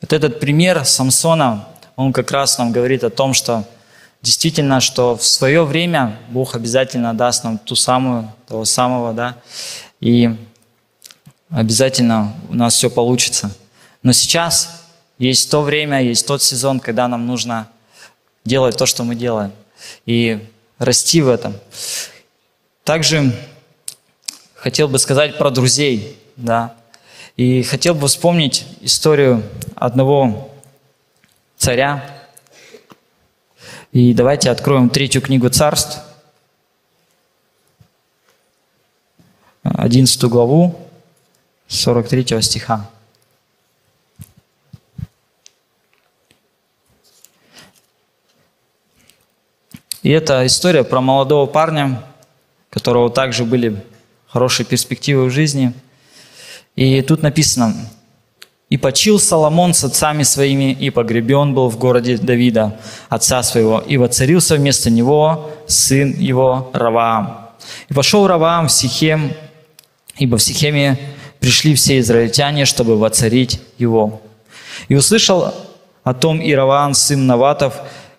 вот 0.00 0.12
этот 0.12 0.38
пример 0.38 0.84
Самсона, 0.84 1.66
он 1.96 2.12
как 2.12 2.30
раз 2.30 2.58
нам 2.58 2.70
говорит 2.70 3.02
о 3.02 3.10
том, 3.10 3.34
что 3.34 3.64
действительно, 4.22 4.80
что 4.80 5.16
в 5.16 5.24
свое 5.24 5.64
время 5.64 6.16
Бог 6.28 6.54
обязательно 6.54 7.12
даст 7.12 7.42
нам 7.42 7.58
ту 7.58 7.74
самую, 7.74 8.32
того 8.46 8.64
самого, 8.64 9.12
да, 9.12 9.36
и 9.98 10.30
обязательно 11.50 12.32
у 12.48 12.54
нас 12.54 12.74
все 12.74 12.88
получится. 12.88 13.50
Но 14.04 14.12
сейчас 14.12 14.84
есть 15.18 15.50
то 15.50 15.62
время, 15.62 16.02
есть 16.02 16.24
тот 16.24 16.40
сезон, 16.40 16.78
когда 16.78 17.08
нам 17.08 17.26
нужно 17.26 17.66
делать 18.44 18.76
то, 18.76 18.86
что 18.86 19.02
мы 19.02 19.16
делаем, 19.16 19.50
и 20.06 20.38
расти 20.78 21.20
в 21.20 21.28
этом. 21.28 21.54
Также 22.84 23.32
хотел 24.64 24.88
бы 24.88 24.98
сказать 24.98 25.36
про 25.36 25.50
друзей, 25.50 26.18
да. 26.36 26.74
И 27.36 27.62
хотел 27.64 27.94
бы 27.94 28.08
вспомнить 28.08 28.66
историю 28.80 29.42
одного 29.74 30.50
царя. 31.58 32.02
И 33.92 34.14
давайте 34.14 34.50
откроем 34.50 34.88
третью 34.88 35.20
книгу 35.20 35.50
царств, 35.50 36.00
11 39.64 40.24
главу, 40.24 40.74
43 41.68 42.40
стиха. 42.40 42.90
И 50.02 50.08
это 50.08 50.46
история 50.46 50.84
про 50.84 51.02
молодого 51.02 51.44
парня, 51.44 52.02
которого 52.70 53.10
также 53.10 53.44
были 53.44 53.84
хорошие 54.34 54.66
перспективы 54.66 55.26
в 55.26 55.30
жизни. 55.30 55.72
И 56.74 57.00
тут 57.02 57.22
написано, 57.22 57.72
«И 58.68 58.76
почил 58.76 59.20
Соломон 59.20 59.74
с 59.74 59.84
отцами 59.84 60.24
своими, 60.24 60.72
и 60.72 60.90
погребен 60.90 61.54
был 61.54 61.68
в 61.68 61.78
городе 61.78 62.18
Давида, 62.18 62.76
отца 63.08 63.44
своего, 63.44 63.78
и 63.78 63.96
воцарился 63.96 64.56
вместо 64.56 64.90
него 64.90 65.52
сын 65.68 66.10
его 66.18 66.68
Раваам. 66.74 67.50
И 67.88 67.94
пошел 67.94 68.26
Раваам 68.26 68.66
в 68.66 68.72
Сихем, 68.72 69.32
ибо 70.18 70.36
в 70.36 70.42
Сихеме 70.42 70.98
пришли 71.38 71.76
все 71.76 72.00
израильтяне, 72.00 72.64
чтобы 72.64 72.98
воцарить 72.98 73.60
его. 73.78 74.20
И 74.88 74.96
услышал 74.96 75.54
о 76.02 76.12
том 76.12 76.40
и 76.40 76.52
Раваам, 76.52 76.94
сын 76.94 77.24
Наватов, 77.24 77.74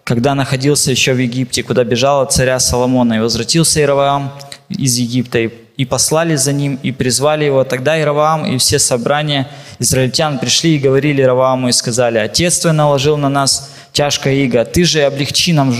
когда 0.06 0.34
находился 0.34 0.92
еще 0.92 1.12
в 1.12 1.18
Египте, 1.18 1.62
куда 1.62 1.84
бежал 1.84 2.22
от 2.22 2.32
царя 2.32 2.58
Соломона. 2.60 3.16
И 3.16 3.20
возвратился 3.20 3.82
Ираваам 3.82 4.32
из 4.70 4.98
Египта, 4.98 5.40
и 5.40 5.65
и 5.78 5.86
послали 5.86 6.36
за 6.36 6.54
ним, 6.54 6.80
и 6.84 6.92
призвали 6.92 7.46
его. 7.46 7.64
Тогда 7.64 8.00
Ираваам 8.00 8.46
и 8.46 8.58
все 8.58 8.80
собрания 8.80 9.50
израильтян 9.80 10.40
пришли 10.40 10.76
и 10.76 10.80
говорили 10.80 11.22
Иравааму 11.22 11.70
и 11.70 11.72
сказали, 11.72 12.18
«Отец 12.18 12.60
твой 12.60 12.74
наложил 12.74 13.18
на 13.18 13.30
нас 13.30 13.72
тяжкое 13.92 14.34
иго, 14.36 14.66
ты 14.66 14.84
же 14.84 15.04
облегчи 15.04 15.54
нам 15.54 15.76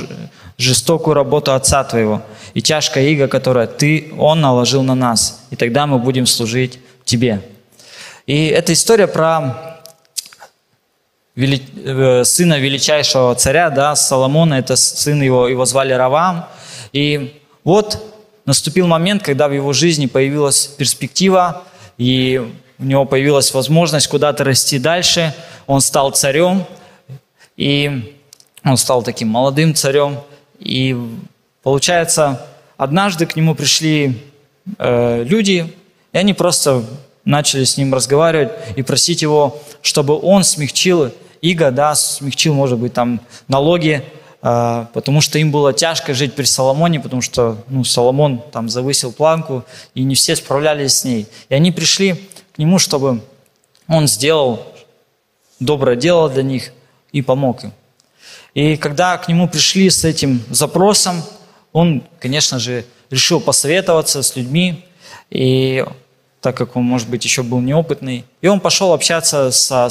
жестокую 0.58 1.14
работу 1.14 1.54
отца 1.54 1.84
твоего 1.84 2.22
и 2.54 2.62
тяжкое 2.62 3.08
иго, 3.10 3.28
которое 3.28 3.68
ты, 3.68 4.14
он 4.18 4.42
наложил 4.42 4.84
на 4.84 4.96
нас, 4.96 5.42
и 5.50 5.56
тогда 5.56 5.88
мы 5.88 6.00
будем 6.00 6.26
служить 6.26 6.80
тебе». 7.04 7.42
И 8.26 8.48
эта 8.48 8.74
история 8.74 9.08
про 9.08 9.76
вели... 11.36 11.62
Э, 11.84 12.24
сына 12.24 12.60
величайшего 12.60 13.36
царя, 13.36 13.70
да, 13.70 13.96
Соломона, 13.96 14.56
это 14.56 14.76
сын 14.76 15.22
его, 15.22 15.48
его 15.48 15.66
звали 15.66 15.94
Равам. 15.94 16.48
И 16.92 17.40
вот 17.64 18.15
наступил 18.46 18.88
момент, 18.88 19.24
когда 19.24 19.48
в 19.48 19.52
его 19.52 19.74
жизни 19.74 20.06
появилась 20.06 20.68
перспектива, 20.68 21.64
и 21.98 22.42
у 22.78 22.84
него 22.84 23.06
появилась 23.06 23.54
возможность 23.54 24.08
куда-то 24.08 24.44
расти 24.44 24.80
дальше. 24.80 25.34
Он 25.66 25.82
стал 25.82 26.12
царем, 26.12 26.66
и 27.58 28.14
он 28.64 28.78
стал 28.78 29.04
таким 29.04 29.30
молодым 29.30 29.74
царем. 29.74 30.20
И 30.60 30.96
получается, 31.64 32.46
однажды 32.78 33.26
к 33.26 33.36
нему 33.36 33.56
пришли 33.56 34.22
э, 34.78 35.24
люди, 35.24 35.74
и 36.12 36.18
они 36.18 36.34
просто 36.34 36.84
начали 37.24 37.64
с 37.64 37.78
ним 37.78 37.94
разговаривать 37.94 38.52
и 38.76 38.84
просить 38.84 39.22
его, 39.22 39.62
чтобы 39.82 40.20
он 40.20 40.44
смягчил 40.44 41.12
иго, 41.42 41.72
да, 41.72 41.96
смягчил, 41.96 42.54
может 42.54 42.78
быть, 42.78 42.94
там 42.94 43.20
налоги, 43.48 44.04
потому 44.46 45.22
что 45.22 45.40
им 45.40 45.50
было 45.50 45.74
тяжко 45.74 46.14
жить 46.14 46.36
при 46.36 46.44
Соломоне, 46.44 47.00
потому 47.00 47.24
что 47.24 47.58
ну, 47.68 47.84
Соломон 47.84 48.44
там 48.52 48.70
завысил 48.70 49.12
планку, 49.12 49.64
и 49.96 50.04
не 50.04 50.14
все 50.14 50.36
справлялись 50.36 51.00
с 51.00 51.04
ней. 51.04 51.28
И 51.50 51.56
они 51.56 51.72
пришли 51.72 52.14
к 52.54 52.60
нему, 52.60 52.78
чтобы 52.78 53.22
он 53.88 54.08
сделал 54.08 54.68
доброе 55.60 55.96
дело 55.96 56.30
для 56.30 56.44
них 56.44 56.74
и 57.12 57.24
помог 57.24 57.64
им. 57.64 57.74
И 58.54 58.78
когда 58.78 59.18
к 59.18 59.28
нему 59.28 59.48
пришли 59.48 59.90
с 59.90 60.06
этим 60.06 60.44
запросом, 60.52 61.24
он, 61.74 62.04
конечно 62.20 62.60
же, 62.60 62.86
решил 63.10 63.40
посоветоваться 63.40 64.22
с 64.22 64.36
людьми, 64.36 64.86
и 65.32 65.84
так 66.40 66.56
как 66.56 66.76
он, 66.76 66.84
может 66.84 67.10
быть, 67.10 67.26
еще 67.26 67.42
был 67.42 67.62
неопытный, 67.62 68.26
и 68.42 68.48
он 68.48 68.60
пошел 68.60 68.94
общаться 68.94 69.50
со 69.50 69.90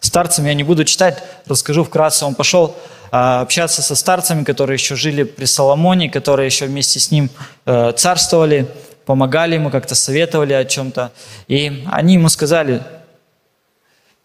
старцами, 0.00 0.48
я 0.48 0.54
не 0.54 0.62
буду 0.62 0.84
читать, 0.84 1.22
расскажу 1.46 1.84
вкратце, 1.84 2.26
он 2.26 2.34
пошел 2.34 2.76
а, 3.03 3.03
общаться 3.14 3.80
со 3.80 3.94
старцами, 3.94 4.42
которые 4.42 4.74
еще 4.74 4.96
жили 4.96 5.22
при 5.22 5.44
Соломоне, 5.44 6.10
которые 6.10 6.46
еще 6.46 6.66
вместе 6.66 6.98
с 6.98 7.12
ним 7.12 7.30
э, 7.64 7.92
царствовали, 7.92 8.66
помогали 9.06 9.54
ему, 9.54 9.70
как-то 9.70 9.94
советовали 9.94 10.52
о 10.52 10.64
чем-то. 10.64 11.12
И 11.46 11.84
они 11.92 12.14
ему 12.14 12.28
сказали, 12.28 12.82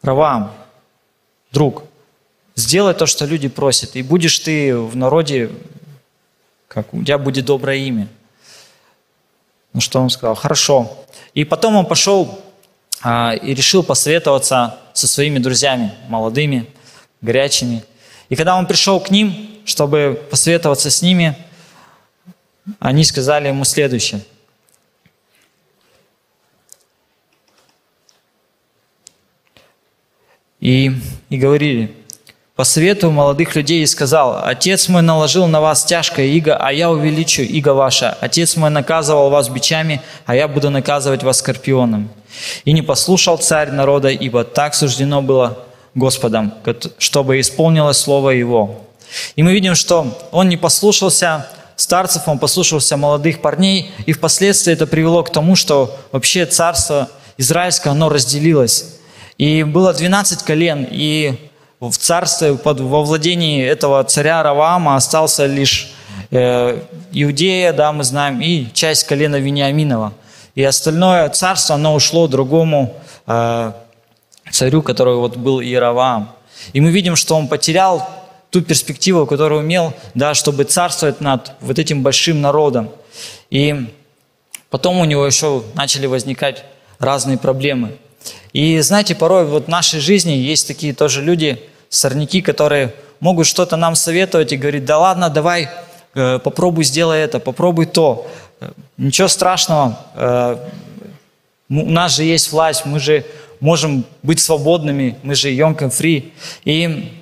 Равам, 0.01 0.53
друг, 1.51 1.83
сделай 2.55 2.95
то, 2.95 3.05
что 3.05 3.25
люди 3.25 3.47
просят, 3.47 3.95
и 3.95 4.01
будешь 4.01 4.39
ты 4.39 4.75
в 4.75 4.95
народе, 4.95 5.51
как 6.67 6.91
у 6.93 7.03
тебя 7.03 7.19
будет 7.19 7.45
доброе 7.45 7.77
имя. 7.77 8.07
Ну 9.73 9.81
что 9.81 10.01
он 10.01 10.09
сказал? 10.09 10.33
Хорошо. 10.33 11.05
И 11.35 11.43
потом 11.43 11.75
он 11.75 11.85
пошел 11.85 12.39
а, 13.03 13.33
и 13.33 13.53
решил 13.53 13.83
посоветоваться 13.83 14.79
со 14.93 15.07
своими 15.07 15.37
друзьями, 15.37 15.93
молодыми, 16.07 16.65
горячими. 17.21 17.83
И 18.29 18.35
когда 18.35 18.55
он 18.55 18.67
пришел 18.67 18.99
к 18.99 19.09
ним, 19.11 19.49
чтобы 19.65 20.21
посоветоваться 20.29 20.89
с 20.89 21.01
ними, 21.01 21.35
они 22.79 23.03
сказали 23.03 23.47
ему 23.47 23.65
следующее– 23.65 24.21
и, 30.59 30.91
и 31.29 31.37
говорили, 31.37 31.95
по 32.55 32.65
совету 32.65 33.09
молодых 33.09 33.55
людей 33.55 33.83
и 33.83 33.85
сказал, 33.85 34.41
«Отец 34.43 34.89
мой 34.89 35.01
наложил 35.01 35.47
на 35.47 35.61
вас 35.61 35.85
тяжкое 35.85 36.25
иго, 36.25 36.57
а 36.57 36.73
я 36.73 36.91
увеличу 36.91 37.41
иго 37.41 37.73
ваше. 37.73 38.17
Отец 38.19 38.57
мой 38.57 38.69
наказывал 38.69 39.29
вас 39.29 39.47
бичами, 39.47 40.01
а 40.25 40.35
я 40.35 40.49
буду 40.49 40.69
наказывать 40.69 41.23
вас 41.23 41.37
скорпионом». 41.37 42.09
И 42.65 42.73
не 42.73 42.81
послушал 42.81 43.37
царь 43.37 43.71
народа, 43.71 44.09
ибо 44.09 44.43
так 44.43 44.75
суждено 44.75 45.21
было 45.21 45.57
Господом, 45.95 46.53
чтобы 46.97 47.39
исполнилось 47.39 47.97
слово 47.97 48.31
его. 48.31 48.81
И 49.35 49.43
мы 49.43 49.53
видим, 49.53 49.75
что 49.75 50.17
он 50.31 50.49
не 50.49 50.57
послушался 50.57 51.47
старцев, 51.75 52.27
он 52.27 52.39
послушался 52.39 52.97
молодых 52.97 53.41
парней, 53.41 53.91
и 54.05 54.13
впоследствии 54.13 54.73
это 54.73 54.85
привело 54.85 55.23
к 55.23 55.31
тому, 55.31 55.55
что 55.55 55.97
вообще 56.11 56.45
царство 56.45 57.09
израильское, 57.37 57.89
оно 57.89 58.09
разделилось. 58.09 58.97
И 59.37 59.63
было 59.63 59.93
12 59.93 60.43
колен, 60.43 60.85
и 60.89 61.49
в 61.79 61.97
царстве, 61.97 62.55
под, 62.55 62.81
во 62.81 63.03
владении 63.03 63.65
этого 63.65 64.03
царя 64.03 64.43
Раваама 64.43 64.95
остался 64.95 65.45
лишь 65.45 65.93
э, 66.29 66.81
Иудея, 67.13 67.71
да, 67.71 67.93
мы 67.93 68.03
знаем, 68.03 68.41
и 68.41 68.67
часть 68.73 69.05
колена 69.07 69.37
Вениаминова. 69.37 70.13
И 70.55 70.63
остальное 70.63 71.29
царство, 71.29 71.75
оно 71.75 71.95
ушло 71.95 72.27
другому 72.27 72.93
э, 73.25 73.71
царю, 74.51 74.81
который 74.81 75.15
вот 75.15 75.37
был 75.37 75.61
Иераваам. 75.61 76.31
И 76.73 76.81
мы 76.81 76.91
видим, 76.91 77.15
что 77.15 77.35
он 77.35 77.47
потерял 77.47 78.07
ту 78.49 78.61
перспективу, 78.61 79.25
которую 79.25 79.61
имел, 79.61 79.93
да, 80.15 80.33
чтобы 80.33 80.63
царствовать 80.63 81.21
над 81.21 81.53
вот 81.61 81.79
этим 81.79 82.01
большим 82.03 82.41
народом. 82.41 82.89
И 83.49 83.87
потом 84.69 84.97
у 84.97 85.05
него 85.05 85.25
еще 85.25 85.63
начали 85.75 86.07
возникать 86.07 86.63
разные 86.99 87.37
проблемы. 87.37 87.97
И 88.53 88.79
знаете, 88.79 89.15
порой 89.15 89.45
вот 89.45 89.65
в 89.65 89.69
нашей 89.69 89.99
жизни 89.99 90.31
есть 90.31 90.67
такие 90.67 90.93
тоже 90.93 91.21
люди, 91.21 91.61
сорняки, 91.89 92.41
которые 92.41 92.93
могут 93.19 93.47
что-то 93.47 93.75
нам 93.77 93.95
советовать 93.95 94.51
и 94.53 94.57
говорить, 94.57 94.85
да 94.85 94.97
ладно, 94.97 95.29
давай, 95.29 95.69
э, 96.15 96.39
попробуй 96.39 96.83
сделай 96.83 97.19
это, 97.19 97.39
попробуй 97.39 97.85
то. 97.85 98.27
Э, 98.59 98.71
ничего 98.97 99.27
страшного, 99.27 99.99
э, 100.15 100.57
у 101.69 101.89
нас 101.89 102.15
же 102.15 102.23
есть 102.23 102.51
власть, 102.51 102.85
мы 102.85 102.99
же 102.99 103.25
можем 103.59 104.05
быть 104.23 104.39
свободными, 104.39 105.17
мы 105.23 105.35
же 105.35 105.49
and 105.49 105.89
free. 105.89 106.31
И 106.65 107.13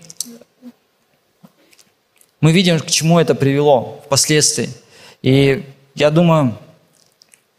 мы 2.42 2.52
видим, 2.52 2.80
к 2.80 2.88
чему 2.88 3.20
это 3.20 3.36
привело 3.36 4.02
впоследствии. 4.06 4.70
И 5.22 5.66
я 5.96 6.12
думаю, 6.12 6.58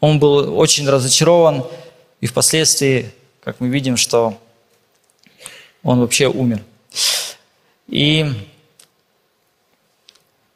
он 0.01 0.19
был 0.19 0.59
очень 0.59 0.89
разочарован, 0.89 1.65
и 2.21 2.27
впоследствии 2.27 3.13
как 3.49 3.61
мы 3.61 3.69
видим, 3.69 3.97
что 3.97 4.39
он 5.83 6.01
вообще 6.01 6.29
умер. 6.29 6.63
И 7.87 8.27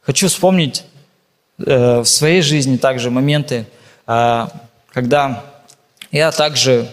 хочу 0.03 0.29
вспомнить 0.29 0.85
э, 1.59 2.01
в 2.01 2.05
своей 2.05 2.43
жизни 2.43 2.77
также 2.77 3.11
моменты, 3.11 3.67
э, 4.07 4.47
когда 4.93 5.43
я 6.11 6.31
также 6.33 6.87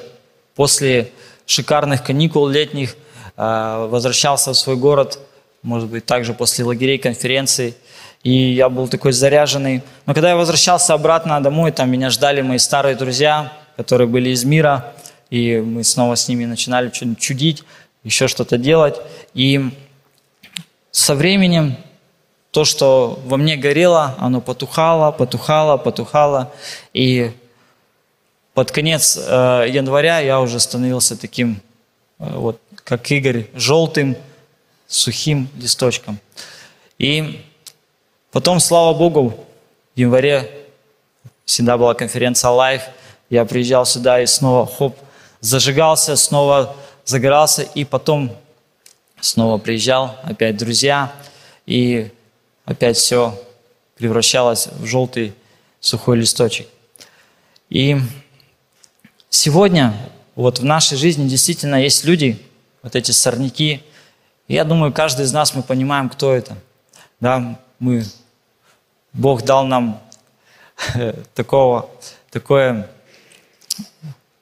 после 0.59 1.09
шикарных 1.45 2.03
каникул 2.03 2.45
летних 2.45 2.97
э, 3.37 3.87
возвращался 3.89 4.51
в 4.51 4.57
свой 4.57 4.75
город, 4.75 5.17
может 5.61 5.87
быть, 5.87 6.05
также 6.05 6.33
после 6.33 6.65
лагерей, 6.65 6.97
конференций, 6.97 7.75
и 8.23 8.51
я 8.51 8.67
был 8.67 8.89
такой 8.89 9.13
заряженный. 9.13 9.83
Но 10.05 10.13
когда 10.13 10.31
я 10.31 10.35
возвращался 10.35 10.93
обратно 10.93 11.41
домой, 11.41 11.71
там 11.71 11.89
меня 11.89 12.09
ждали 12.09 12.41
мои 12.41 12.57
старые 12.57 12.97
друзья, 12.97 13.53
которые 13.77 14.09
были 14.09 14.31
из 14.31 14.43
мира, 14.43 14.93
и 15.29 15.61
мы 15.61 15.85
снова 15.85 16.15
с 16.15 16.27
ними 16.27 16.43
начинали 16.43 16.91
что-нибудь 16.93 17.19
чудить, 17.19 17.63
еще 18.03 18.27
что-то 18.27 18.57
делать. 18.57 18.97
И 19.33 19.61
со 20.91 21.15
временем 21.15 21.77
то, 22.51 22.65
что 22.65 23.17
во 23.25 23.37
мне 23.37 23.55
горело, 23.55 24.13
оно 24.19 24.41
потухало, 24.41 25.11
потухало, 25.11 25.77
потухало. 25.77 26.51
И 26.93 27.31
под 28.59 28.71
конец 28.71 29.17
э, 29.17 29.67
января 29.69 30.19
я 30.19 30.41
уже 30.41 30.59
становился 30.59 31.15
таким, 31.15 31.61
э, 32.19 32.29
вот 32.29 32.59
как 32.83 33.09
Игорь, 33.09 33.47
желтым, 33.53 34.17
сухим 34.85 35.47
листочком. 35.55 36.19
И 36.97 37.41
потом, 38.31 38.59
слава 38.59 38.93
Богу, 38.93 39.45
в 39.95 39.97
январе 39.97 40.51
всегда 41.45 41.77
была 41.77 41.93
конференция 41.93 42.51
Live, 42.51 42.81
я 43.29 43.45
приезжал 43.45 43.85
сюда 43.85 44.21
и 44.21 44.25
снова, 44.25 44.67
хоп, 44.67 44.97
зажигался, 45.39 46.17
снова 46.17 46.75
загорался, 47.05 47.61
и 47.61 47.85
потом 47.85 48.35
снова 49.21 49.57
приезжал, 49.57 50.17
опять 50.23 50.57
друзья, 50.57 51.13
и 51.65 52.11
опять 52.65 52.97
все 52.97 53.41
превращалось 53.95 54.67
в 54.67 54.85
желтый 54.85 55.33
сухой 55.79 56.17
листочек. 56.17 56.67
И 57.69 57.95
сегодня 59.29 59.93
вот 60.35 60.59
в 60.59 60.65
нашей 60.65 60.97
жизни 60.97 61.27
действительно 61.27 61.75
есть 61.75 62.05
люди, 62.05 62.39
вот 62.81 62.95
эти 62.95 63.11
сорняки. 63.11 63.83
Я 64.47 64.63
думаю, 64.63 64.93
каждый 64.93 65.25
из 65.25 65.33
нас 65.33 65.53
мы 65.53 65.63
понимаем, 65.63 66.09
кто 66.09 66.33
это. 66.33 66.57
Да, 67.19 67.59
мы, 67.79 68.03
Бог 69.13 69.43
дал 69.43 69.65
нам 69.65 70.01
такого, 71.35 71.89
такое 72.31 72.89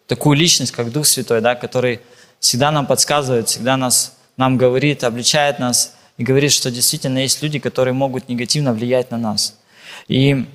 такую 0.08 0.38
личность, 0.38 0.72
как 0.72 0.92
Дух 0.92 1.06
Святой, 1.06 1.42
да, 1.42 1.56
который 1.56 2.00
всегда 2.40 2.72
нам 2.72 2.86
подсказывает, 2.86 3.50
всегда 3.50 3.78
нас, 3.78 4.18
нам 4.38 4.58
говорит, 4.58 5.04
обличает 5.04 5.60
нас 5.60 5.96
и 6.18 6.24
говорит, 6.24 6.52
что 6.52 6.72
действительно 6.72 7.20
есть 7.20 7.42
люди, 7.44 7.60
которые 7.60 7.94
могут 7.94 8.30
негативно 8.30 8.74
влиять 8.74 9.12
на 9.12 9.18
нас. 9.18 9.60
И 10.08 10.46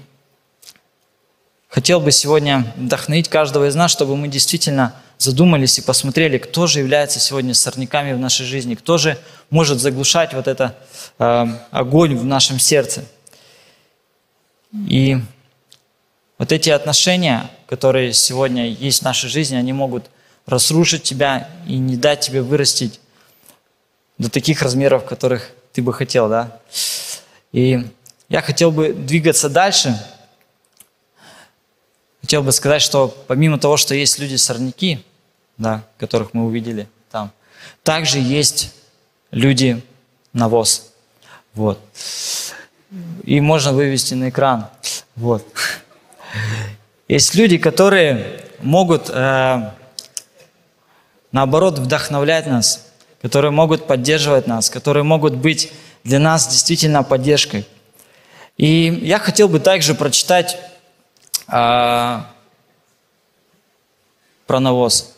хотел 1.73 2.01
бы 2.01 2.13
сегодня 2.13 2.71
вдохновить 2.77 3.31
каждого 3.31 3.67
из 3.67 3.75
нас, 3.75 3.91
чтобы 3.91 4.15
мы 4.15 4.29
действительно 4.29 4.95
задумались 5.17 5.79
и 5.79 5.83
посмотрели, 5.83 6.37
кто 6.37 6.67
же 6.67 6.81
является 6.81 7.19
сегодня 7.19 7.55
сорняками 7.55 8.13
в 8.13 8.19
нашей 8.19 8.45
жизни, 8.45 8.75
кто 8.75 8.99
же 8.99 9.17
может 9.49 9.81
заглушать 9.81 10.35
вот 10.35 10.49
это 10.49 10.77
э, 11.19 11.47
огонь 11.71 12.15
в 12.15 12.27
нашем 12.27 12.59
сердце. 12.59 13.07
И 14.87 15.17
вот 16.37 16.53
эти 16.53 16.69
отношения, 16.69 17.51
которые 17.67 18.13
сегодня 18.13 18.69
есть 18.69 19.01
в 19.01 19.05
нашей 19.05 19.31
жизни, 19.31 19.57
они 19.57 19.73
могут 19.73 20.11
разрушить 20.45 21.05
тебя 21.05 21.49
и 21.67 21.79
не 21.79 21.97
дать 21.97 22.21
тебе 22.21 22.43
вырастить 22.43 23.01
до 24.19 24.29
таких 24.29 24.61
размеров, 24.61 25.07
которых 25.07 25.49
ты 25.73 25.81
бы 25.81 25.95
хотел, 25.95 26.29
да. 26.29 26.59
И 27.53 27.87
я 28.29 28.43
хотел 28.43 28.73
бы 28.73 28.93
двигаться 28.93 29.49
дальше. 29.49 29.99
Хотел 32.23 32.43
бы 32.43 32.53
сказать, 32.53 32.81
что 32.81 33.09
помимо 33.27 33.59
того, 33.59 33.77
что 33.77 33.95
есть 33.95 34.19
люди-сорняки, 34.19 35.05
да, 35.59 35.85
которых 35.99 36.35
мы 36.35 36.47
увидели 36.47 36.89
там, 37.11 37.31
также 37.83 38.19
есть 38.19 38.73
люди-навоз. 39.33 40.93
Вот. 41.55 41.79
И 43.25 43.41
можно 43.41 43.73
вывести 43.73 44.15
на 44.15 44.29
экран. 44.31 44.69
Вот. 45.17 45.45
Есть 47.09 47.35
люди, 47.35 47.59
которые 47.59 48.45
могут, 48.61 49.11
э, 49.11 49.71
наоборот, 51.33 51.79
вдохновлять 51.79 52.47
нас, 52.47 52.87
которые 53.21 53.51
могут 53.51 53.87
поддерживать 53.87 54.47
нас, 54.47 54.71
которые 54.71 55.03
могут 55.03 55.35
быть 55.35 55.73
для 56.05 56.19
нас 56.19 56.49
действительно 56.49 57.03
поддержкой. 57.03 57.67
И 58.57 59.01
я 59.03 59.19
хотел 59.19 59.49
бы 59.49 59.61
также 59.61 59.95
прочитать 59.95 60.59
э, 61.49 62.21
про 64.47 64.61
навоз. 64.61 65.15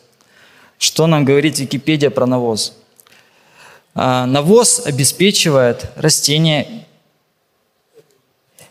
Что 0.77 1.07
нам 1.07 1.25
говорит 1.25 1.59
Википедия 1.59 2.09
про 2.09 2.25
навоз? 2.25 2.73
Э, 3.95 4.25
навоз 4.25 4.85
обеспечивает 4.85 5.91
растения 5.95 6.85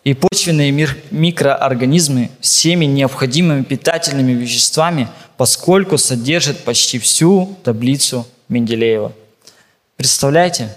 и 0.04 0.12
почвенные 0.12 0.70
микроорганизмы 1.10 2.30
всеми 2.40 2.84
необходимыми 2.84 3.62
питательными 3.62 4.32
веществами, 4.32 5.08
поскольку 5.38 5.96
содержит 5.96 6.62
почти 6.64 6.98
всю 6.98 7.56
таблицу 7.64 8.26
Менделеева. 8.48 9.12
Представляете, 9.96 10.76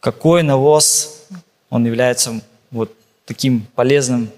какой 0.00 0.42
навоз 0.42 1.24
он 1.68 1.86
является 1.86 2.40
вот 2.72 2.92
таким 3.24 3.66
полезным 3.76 4.30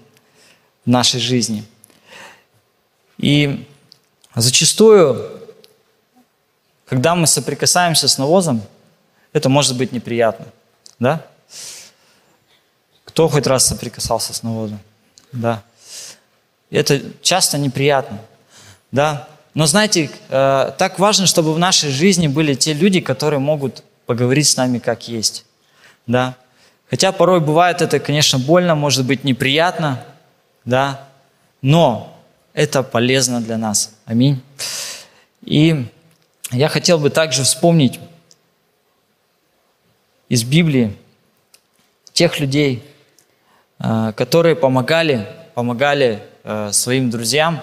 в 0.85 0.89
нашей 0.89 1.19
жизни. 1.19 1.63
И 3.17 3.65
зачастую, 4.35 5.41
когда 6.85 7.15
мы 7.15 7.27
соприкасаемся 7.27 8.07
с 8.07 8.17
навозом, 8.17 8.61
это 9.31 9.49
может 9.49 9.77
быть 9.77 9.91
неприятно. 9.91 10.47
Да? 10.99 11.25
Кто 13.05 13.27
хоть 13.29 13.47
раз 13.47 13.65
соприкасался 13.65 14.33
с 14.33 14.43
навозом? 14.43 14.79
Да. 15.31 15.63
Это 16.69 17.01
часто 17.21 17.57
неприятно. 17.57 18.19
Да. 18.91 19.27
Но 19.53 19.67
знаете, 19.67 20.09
э, 20.29 20.71
так 20.77 20.99
важно, 20.99 21.27
чтобы 21.27 21.53
в 21.53 21.59
нашей 21.59 21.91
жизни 21.91 22.27
были 22.27 22.55
те 22.55 22.73
люди, 22.73 22.99
которые 22.99 23.39
могут 23.39 23.83
поговорить 24.05 24.47
с 24.47 24.57
нами 24.57 24.79
как 24.79 25.07
есть. 25.07 25.45
Да. 26.07 26.35
Хотя 26.89 27.11
порой 27.11 27.39
бывает 27.39 27.81
это, 27.81 27.99
конечно, 27.99 28.39
больно, 28.39 28.75
может 28.75 29.05
быть 29.05 29.23
неприятно, 29.23 30.03
да, 30.65 31.07
но 31.61 32.17
это 32.53 32.83
полезно 32.83 33.41
для 33.41 33.57
нас. 33.57 33.95
Аминь. 34.05 34.41
И 35.43 35.85
я 36.51 36.67
хотел 36.69 36.99
бы 36.99 37.09
также 37.09 37.43
вспомнить 37.43 37.99
из 40.29 40.43
Библии 40.43 40.95
тех 42.13 42.39
людей, 42.39 42.83
Э, 43.83 44.13
которые 44.15 44.55
помогали, 44.55 45.27
помогали 45.55 46.23
э, 46.43 46.69
своим 46.71 47.09
друзьям 47.09 47.61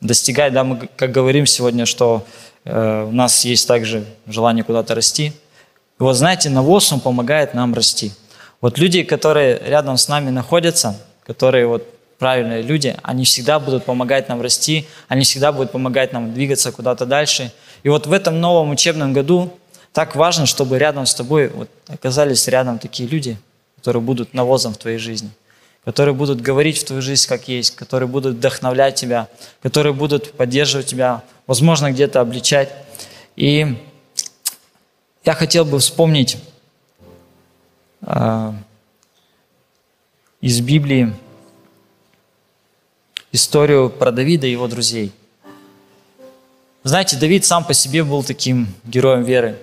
достигать, 0.00 0.52
да, 0.52 0.62
мы 0.62 0.88
как 0.94 1.10
говорим 1.10 1.46
сегодня, 1.46 1.84
что 1.84 2.24
э, 2.64 3.06
у 3.08 3.12
нас 3.12 3.44
есть 3.44 3.66
также 3.66 4.04
желание 4.28 4.62
куда-то 4.62 4.94
расти. 4.94 5.32
И 5.98 6.02
вот 6.02 6.14
знаете, 6.14 6.48
навоз, 6.48 6.92
он 6.92 7.00
помогает 7.00 7.54
нам 7.54 7.74
расти. 7.74 8.12
Вот 8.60 8.78
люди, 8.78 9.02
которые 9.02 9.60
рядом 9.66 9.96
с 9.96 10.06
нами 10.06 10.30
находятся, 10.30 10.96
которые 11.24 11.66
вот 11.66 11.84
правильные 12.18 12.62
люди, 12.62 12.96
они 13.02 13.24
всегда 13.24 13.58
будут 13.58 13.84
помогать 13.84 14.28
нам 14.28 14.40
расти, 14.40 14.86
они 15.08 15.22
всегда 15.22 15.52
будут 15.52 15.72
помогать 15.72 16.12
нам 16.12 16.32
двигаться 16.32 16.72
куда-то 16.72 17.06
дальше. 17.06 17.52
И 17.82 17.88
вот 17.88 18.06
в 18.06 18.12
этом 18.12 18.40
новом 18.40 18.70
учебном 18.70 19.12
году 19.12 19.52
так 19.92 20.16
важно, 20.16 20.46
чтобы 20.46 20.78
рядом 20.78 21.06
с 21.06 21.14
тобой 21.14 21.48
вот 21.48 21.70
оказались 21.88 22.46
рядом 22.48 22.78
такие 22.78 23.08
люди, 23.08 23.38
которые 23.76 24.02
будут 24.02 24.34
навозом 24.34 24.74
в 24.74 24.78
твоей 24.78 24.98
жизни, 24.98 25.30
которые 25.84 26.14
будут 26.14 26.40
говорить 26.40 26.78
в 26.78 26.84
твою 26.84 27.02
жизнь 27.02 27.28
как 27.28 27.48
есть, 27.48 27.76
которые 27.76 28.08
будут 28.08 28.36
вдохновлять 28.36 28.94
тебя, 28.94 29.28
которые 29.62 29.92
будут 29.92 30.32
поддерживать 30.32 30.86
тебя, 30.86 31.22
возможно, 31.46 31.92
где-то 31.92 32.20
обличать. 32.20 32.70
И 33.36 33.76
я 35.24 35.34
хотел 35.34 35.64
бы 35.64 35.78
вспомнить 35.78 36.38
э, 38.02 38.52
из 40.40 40.60
Библии 40.60 41.14
историю 43.36 43.90
про 43.90 44.10
Давида 44.10 44.46
и 44.46 44.52
его 44.52 44.66
друзей. 44.66 45.12
Знаете, 46.82 47.16
Давид 47.16 47.44
сам 47.44 47.64
по 47.64 47.74
себе 47.74 48.02
был 48.02 48.24
таким 48.24 48.68
героем 48.84 49.22
веры, 49.22 49.58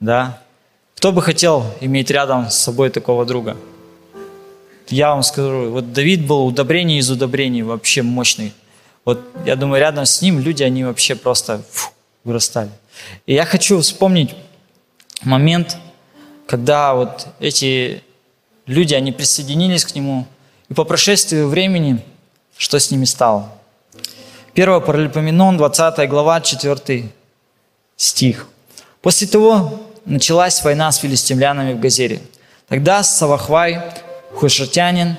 да, 0.00 0.42
кто 0.96 1.12
бы 1.12 1.22
хотел 1.22 1.64
иметь 1.80 2.10
рядом 2.10 2.50
с 2.50 2.58
собой 2.58 2.90
такого 2.90 3.24
друга? 3.24 3.56
Я 4.88 5.10
вам 5.10 5.22
скажу, 5.22 5.70
вот 5.70 5.92
Давид 5.92 6.26
был 6.26 6.46
удобрение 6.46 6.98
из 6.98 7.10
удобрений, 7.10 7.62
вообще 7.62 8.02
мощный. 8.02 8.52
Вот 9.04 9.20
я 9.44 9.56
думаю, 9.56 9.80
рядом 9.80 10.04
с 10.04 10.22
ним 10.22 10.38
люди, 10.38 10.62
они 10.62 10.84
вообще 10.84 11.14
просто 11.14 11.62
фу, 11.70 11.90
вырастали. 12.24 12.70
И 13.26 13.34
я 13.34 13.44
хочу 13.44 13.80
вспомнить 13.80 14.34
момент, 15.22 15.78
когда 16.46 16.94
вот 16.94 17.28
эти 17.40 18.02
люди, 18.66 18.94
они 18.94 19.12
присоединились 19.12 19.84
к 19.84 19.94
нему, 19.94 20.26
и 20.68 20.74
по 20.74 20.84
прошествии 20.84 21.42
времени, 21.42 22.00
что 22.56 22.78
с 22.78 22.90
ними 22.90 23.04
стало? 23.04 23.50
1 24.54 24.80
Паралипоменон, 24.80 25.56
20 25.56 26.08
глава, 26.08 26.40
4 26.40 27.10
стих. 27.96 28.48
После 29.02 29.26
того, 29.26 29.80
началась 30.04 30.62
война 30.64 30.90
с 30.90 30.96
филистимлянами 30.96 31.74
в 31.74 31.80
Газере. 31.80 32.20
Тогда 32.68 33.02
Савахвай, 33.02 33.80
хушатянин, 34.34 35.16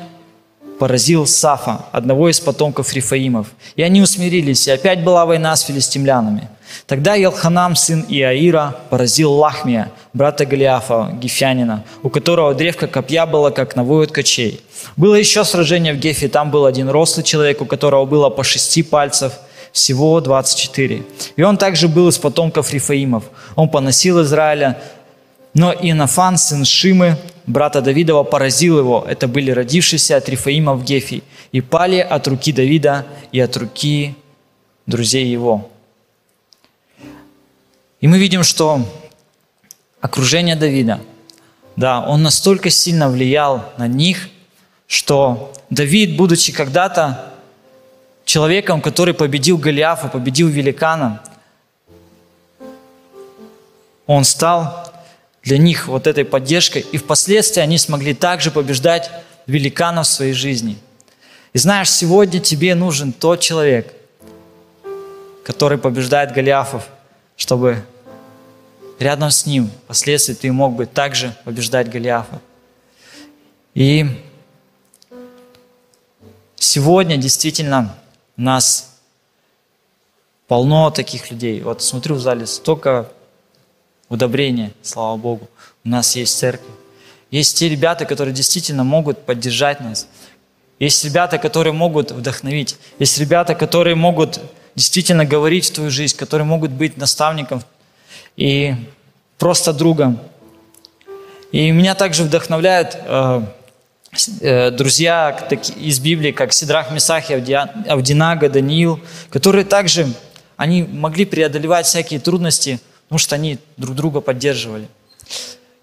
поразил 0.80 1.26
Сафа, 1.28 1.86
одного 1.92 2.30
из 2.30 2.40
потомков 2.40 2.92
Рифаимов. 2.94 3.48
И 3.76 3.84
они 3.84 4.02
усмирились, 4.02 4.68
и 4.68 4.72
опять 4.72 5.04
была 5.04 5.26
война 5.26 5.56
с 5.56 5.62
филистимлянами. 5.62 6.50
Тогда 6.86 7.16
Елханам, 7.16 7.76
сын 7.76 8.06
Иаира, 8.08 8.76
поразил 8.90 9.32
Лахмия, 9.34 9.92
брата 10.14 10.46
Голиафа, 10.46 11.12
гефянина, 11.14 11.84
у 12.04 12.10
которого 12.10 12.54
древко 12.54 12.88
копья 12.88 13.26
было, 13.26 13.50
как 13.50 13.76
навой 13.76 14.06
от 14.06 14.12
кочей. 14.12 14.62
Было 14.96 15.16
еще 15.16 15.44
сражение 15.44 15.94
в 15.94 15.98
Гефе, 15.98 16.28
там 16.28 16.52
был 16.52 16.66
один 16.66 16.90
рослый 16.90 17.24
человек, 17.24 17.62
у 17.62 17.66
которого 17.66 18.06
было 18.06 18.30
по 18.30 18.44
шести 18.44 18.84
пальцев– 18.84 19.34
всего 19.78 20.20
24. 20.22 21.04
И 21.36 21.44
он 21.44 21.58
также 21.58 21.88
был 21.88 22.08
из 22.10 22.18
потомков 22.18 22.74
Рифаимов. 22.74 23.24
Он 23.56 23.70
поносил 23.70 24.22
Израиля, 24.24 24.82
но 25.54 25.72
Инофан, 25.72 26.38
сын 26.38 26.66
Шимы, 26.66 27.18
брата 27.46 27.82
Давидова, 27.82 28.24
поразил 28.24 28.80
его. 28.80 29.06
Это 29.08 29.28
были 29.28 29.52
родившиеся 29.52 30.18
от 30.18 30.30
Рифаима 30.30 30.74
в 30.74 30.84
Гефи. 30.84 31.24
И 31.52 31.62
пали 31.62 32.00
от 32.00 32.28
руки 32.28 32.52
Давида 32.52 33.06
и 33.32 33.40
от 33.40 33.56
руки 33.58 34.16
друзей 34.88 35.26
его. 35.26 35.70
И 38.00 38.08
мы 38.08 38.20
видим, 38.20 38.44
что 38.44 38.82
окружение 40.02 40.56
Давида, 40.56 41.02
да, 41.76 42.02
он 42.02 42.22
настолько 42.22 42.70
сильно 42.70 43.10
влиял 43.10 43.74
на 43.78 43.88
них, 43.88 44.30
что 44.88 45.54
Давид, 45.70 46.16
будучи 46.16 46.52
когда-то 46.54 47.34
человеком, 48.24 48.82
который 48.82 49.14
победил 49.14 49.58
Голиафа, 49.58 50.08
победил 50.10 50.48
великана, 50.48 51.22
он 54.06 54.24
стал 54.24 54.92
для 55.44 55.58
них 55.58 55.88
вот 55.88 56.08
этой 56.08 56.24
поддержкой, 56.24 56.86
и 56.92 56.98
впоследствии 56.98 57.62
они 57.62 57.78
смогли 57.78 58.14
также 58.14 58.52
побеждать 58.52 59.10
великанов 59.48 60.08
в 60.08 60.12
своей 60.12 60.34
жизни. 60.34 60.78
И 61.54 61.58
знаешь, 61.58 61.92
сегодня 61.92 62.40
тебе 62.40 62.76
нужен 62.76 63.12
тот 63.12 63.40
человек, 63.40 63.94
который 65.44 65.78
побеждает 65.78 66.34
Голиафов, 66.34 66.88
чтобы 67.38 67.86
рядом 69.00 69.32
с 69.32 69.46
ним, 69.46 69.72
впоследствии 69.86 70.34
ты 70.34 70.52
мог 70.52 70.74
бы 70.74 70.86
также 70.86 71.34
побеждать 71.46 71.90
Голиафа. 71.90 72.42
И 73.74 74.06
сегодня 76.56 77.16
действительно 77.18 77.96
нас 78.36 78.98
полно 80.48 80.90
таких 80.90 81.32
людей. 81.32 81.62
Вот 81.62 81.82
смотрю 81.82 82.16
в 82.16 82.20
зале, 82.20 82.48
столько 82.48 83.10
удобрения, 84.10 84.74
слава 84.82 85.16
Богу. 85.18 85.48
У 85.86 85.90
нас 85.90 86.16
есть 86.16 86.38
церковь. 86.38 86.72
Есть 87.30 87.58
те 87.58 87.70
ребята, 87.70 88.06
которые 88.06 88.34
действительно 88.34 88.84
могут 88.84 89.26
поддержать 89.26 89.80
нас. 89.80 90.08
Есть 90.80 91.04
ребята, 91.04 91.38
которые 91.38 91.74
могут 91.74 92.12
вдохновить. 92.12 92.78
Есть 93.00 93.18
ребята, 93.20 93.54
которые 93.54 93.96
могут 93.96 94.40
действительно 94.78 95.26
говорить 95.26 95.66
в 95.66 95.74
твою 95.74 95.90
жизнь, 95.90 96.16
которые 96.16 96.46
могут 96.46 96.70
быть 96.70 96.98
наставником 96.98 97.64
и 98.38 98.76
просто 99.40 99.74
другом. 99.74 100.20
И 101.52 101.72
меня 101.72 101.96
также 101.96 102.24
вдохновляют 102.24 102.96
э, 102.96 103.42
э, 104.40 104.72
друзья 104.72 105.48
из 105.78 106.00
Библии, 106.00 106.32
как 106.32 106.54
Сидрах 106.54 106.92
Месах, 106.92 107.32
Авдинага, 107.32 108.50
Даниил, 108.50 109.00
которые 109.32 109.66
также 109.66 110.14
они 110.58 110.84
могли 110.84 111.26
преодолевать 111.26 111.88
всякие 111.88 112.20
трудности, 112.20 112.80
потому 113.06 113.18
что 113.18 113.34
они 113.34 113.58
друг 113.78 113.96
друга 113.96 114.22
поддерживали. 114.22 114.88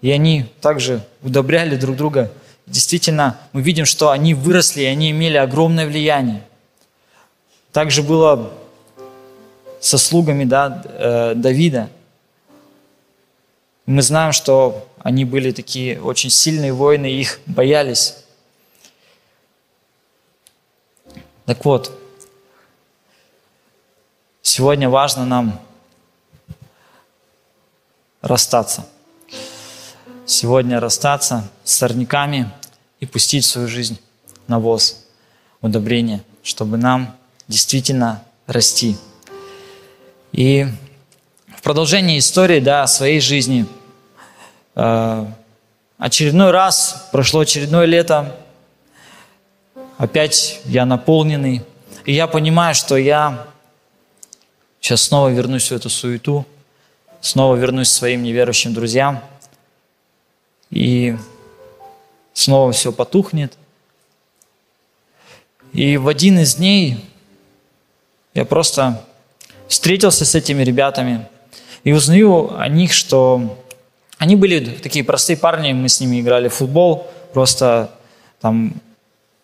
И 0.01 0.09
они 0.09 0.45
также 0.61 1.01
удобряли 1.21 1.75
друг 1.75 1.97
друга. 1.97 2.31
Действительно, 2.65 3.37
мы 3.51 3.61
видим, 3.61 3.83
что 3.83 4.11
они 4.11 4.33
выросли, 4.33 4.83
и 4.83 4.85
они 4.85 5.11
имели 5.11 5.35
огромное 5.35 5.85
влияние. 5.85 6.43
Также 7.73 8.01
было 8.01 8.53
со 9.85 9.99
слугами 9.99 10.45
да, 10.45 10.81
э, 10.83 11.33
Давида. 11.35 11.91
Мы 13.85 14.01
знаем, 14.01 14.31
что 14.31 14.87
они 14.97 15.25
были 15.25 15.51
такие 15.51 16.01
очень 16.01 16.31
сильные 16.31 16.73
воины, 16.73 17.05
их 17.05 17.39
боялись. 17.45 18.15
Так 21.45 21.63
вот, 21.65 21.91
сегодня 24.41 24.89
важно 24.89 25.23
нам 25.23 25.61
расстаться. 28.21 28.87
Сегодня 30.25 30.79
расстаться 30.79 31.47
с 31.63 31.75
сорняками 31.75 32.51
и 32.99 33.05
пустить 33.05 33.45
свою 33.45 33.67
жизнь 33.67 33.99
на 34.47 34.57
воз, 34.57 35.05
удобрение, 35.61 36.23
чтобы 36.41 36.77
нам 36.77 37.15
действительно 37.47 38.23
расти. 38.47 38.97
И 40.35 40.67
в 41.55 41.61
продолжении 41.61 42.19
истории 42.19 42.59
да, 42.59 42.85
своей 42.87 43.21
жизни 43.21 43.65
э, 44.75 45.25
очередной 45.97 46.51
раз, 46.51 47.07
прошло 47.13 47.39
очередное 47.39 47.85
лето, 47.85 48.35
опять 49.97 50.59
я 50.65 50.85
наполненный, 50.85 51.61
и 52.03 52.11
я 52.11 52.27
понимаю, 52.27 52.75
что 52.75 52.97
я 52.97 53.47
сейчас 54.81 55.03
снова 55.03 55.29
вернусь 55.29 55.71
в 55.71 55.73
эту 55.73 55.89
суету, 55.89 56.45
снова 57.21 57.55
вернусь 57.55 57.87
к 57.87 57.93
своим 57.93 58.21
неверующим 58.21 58.73
друзьям, 58.73 59.23
и 60.69 61.15
снова 62.33 62.73
все 62.73 62.91
потухнет. 62.91 63.57
И 65.71 65.95
в 65.95 66.09
один 66.09 66.39
из 66.39 66.55
дней 66.55 66.99
я 68.33 68.43
просто 68.43 69.04
встретился 69.67 70.25
с 70.25 70.35
этими 70.35 70.63
ребятами 70.63 71.27
и 71.83 71.93
узнаю 71.93 72.57
о 72.57 72.67
них, 72.67 72.93
что 72.93 73.57
они 74.17 74.35
были 74.35 74.59
такие 74.59 75.03
простые 75.03 75.37
парни, 75.37 75.73
мы 75.73 75.89
с 75.89 75.99
ними 75.99 76.21
играли 76.21 76.47
в 76.47 76.53
футбол, 76.53 77.07
просто 77.33 77.91
там 78.41 78.73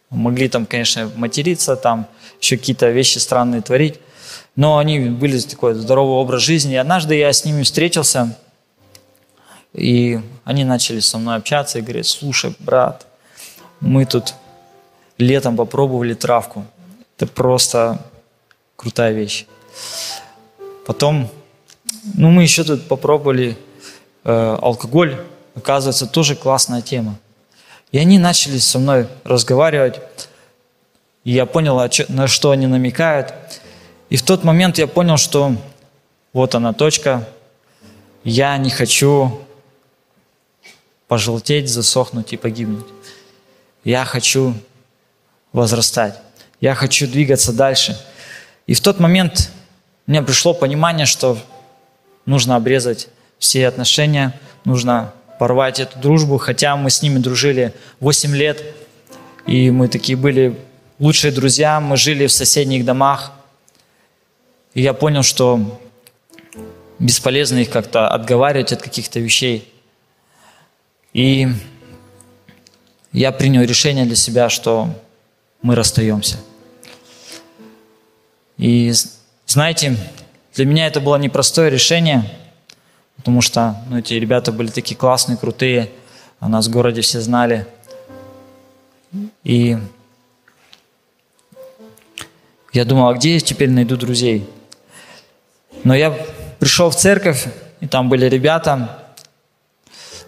могли 0.10 0.50
там, 0.50 0.66
конечно, 0.66 1.12
материться, 1.16 1.76
там 1.76 2.08
еще 2.40 2.58
какие-то 2.58 2.90
вещи 2.90 3.18
странные 3.18 3.62
творить, 3.62 4.00
но 4.56 4.78
они 4.78 5.00
были 5.00 5.40
такой 5.40 5.74
здоровый 5.74 6.16
образ 6.16 6.42
жизни. 6.42 6.74
И 6.74 6.78
однажды 6.78 7.16
я 7.16 7.32
с 7.32 7.46
ними 7.46 7.64
встретился, 7.64 8.38
и 9.74 10.20
они 10.44 10.64
начали 10.64 11.00
со 11.00 11.18
мной 11.18 11.38
общаться 11.38 11.80
и 11.80 11.82
говорят, 11.82 12.06
слушай, 12.06 12.54
брат, 12.60 13.06
мы 13.80 14.06
тут 14.06 14.34
летом 15.18 15.56
попробовали 15.56 16.14
травку. 16.14 16.66
Это 17.18 17.28
просто 17.28 18.02
крутая 18.76 19.14
вещь. 19.14 19.46
Потом, 20.92 21.30
ну, 22.16 22.32
мы 22.32 22.44
еще 22.44 22.66
тут 22.66 22.86
попробовали 22.86 23.58
э, 24.26 24.58
алкоголь. 24.62 25.24
Оказывается, 25.56 26.06
тоже 26.06 26.36
классная 26.36 26.82
тема. 26.82 27.18
И 27.94 27.98
они 27.98 28.20
начали 28.20 28.58
со 28.58 28.78
мной 28.78 29.08
разговаривать. 29.24 30.02
И 31.24 31.32
я 31.32 31.46
понял, 31.46 31.82
на 32.10 32.28
что 32.28 32.52
они 32.52 32.68
намекают. 32.68 33.34
И 34.10 34.18
в 34.18 34.24
тот 34.24 34.44
момент 34.44 34.80
я 34.80 34.88
понял, 34.88 35.16
что 35.16 35.56
вот 36.34 36.56
она 36.56 36.74
точка. 36.74 37.26
Я 38.26 38.58
не 38.58 38.70
хочу 38.70 39.40
пожелтеть, 41.08 41.70
засохнуть 41.70 42.34
и 42.34 42.38
погибнуть. 42.38 42.88
Я 43.86 44.04
хочу 44.04 44.54
возрастать. 45.54 46.20
Я 46.60 46.76
хочу 46.76 47.08
двигаться 47.08 47.54
дальше. 47.54 47.98
И 48.68 48.74
в 48.74 48.82
тот 48.82 49.00
момент 49.00 49.52
мне 50.08 50.22
пришло 50.22 50.54
понимание, 50.54 51.06
что 51.06 51.38
нужно 52.26 52.56
обрезать 52.56 53.10
все 53.40 53.68
отношения, 53.68 54.40
нужно 54.66 55.14
порвать 55.40 55.80
эту 55.80 55.98
дружбу, 56.00 56.38
хотя 56.38 56.76
мы 56.76 56.90
с 56.90 57.02
ними 57.02 57.18
дружили 57.18 57.74
8 58.00 58.36
лет, 58.36 58.64
и 59.48 59.72
мы 59.72 59.88
такие 59.88 60.18
были 60.18 60.56
лучшие 61.00 61.32
друзья, 61.34 61.80
мы 61.80 61.98
жили 61.98 62.28
в 62.28 62.32
соседних 62.32 62.86
домах. 62.86 63.32
И 64.74 64.82
я 64.82 64.94
понял, 64.94 65.24
что 65.24 65.82
бесполезно 67.00 67.58
их 67.58 67.72
как-то 67.72 68.08
отговаривать 68.08 68.72
от 68.72 68.82
каких-то 68.82 69.20
вещей. 69.20 69.74
И 71.14 71.48
я 73.12 73.32
принял 73.32 73.64
решение 73.64 74.06
для 74.06 74.16
себя, 74.16 74.50
что 74.50 74.90
мы 75.62 75.76
расстаемся. 75.76 76.38
И 78.58 78.94
знаете, 79.52 79.98
для 80.56 80.66
меня 80.66 80.88
это 80.88 81.02
было 81.02 81.18
непростое 81.18 81.70
решение, 81.70 82.24
потому 83.18 83.42
что 83.42 83.76
ну, 83.90 83.98
эти 83.98 84.14
ребята 84.14 84.54
были 84.54 84.70
такие 84.70 84.96
классные, 84.96 85.38
крутые, 85.38 85.90
о 86.40 86.48
нас 86.48 86.68
в 86.68 86.72
городе 86.72 87.02
все 87.02 87.20
знали. 87.20 87.68
И 89.44 89.78
я 92.72 92.86
думал, 92.86 93.10
а 93.10 93.14
где 93.14 93.34
я 93.34 93.40
теперь 93.42 93.70
найду 93.70 93.98
друзей? 93.98 94.50
Но 95.84 95.94
я 95.96 96.18
пришел 96.60 96.90
в 96.90 96.96
церковь, 96.96 97.46
и 97.82 97.88
там 97.88 98.08
были 98.08 98.28
ребята 98.28 99.04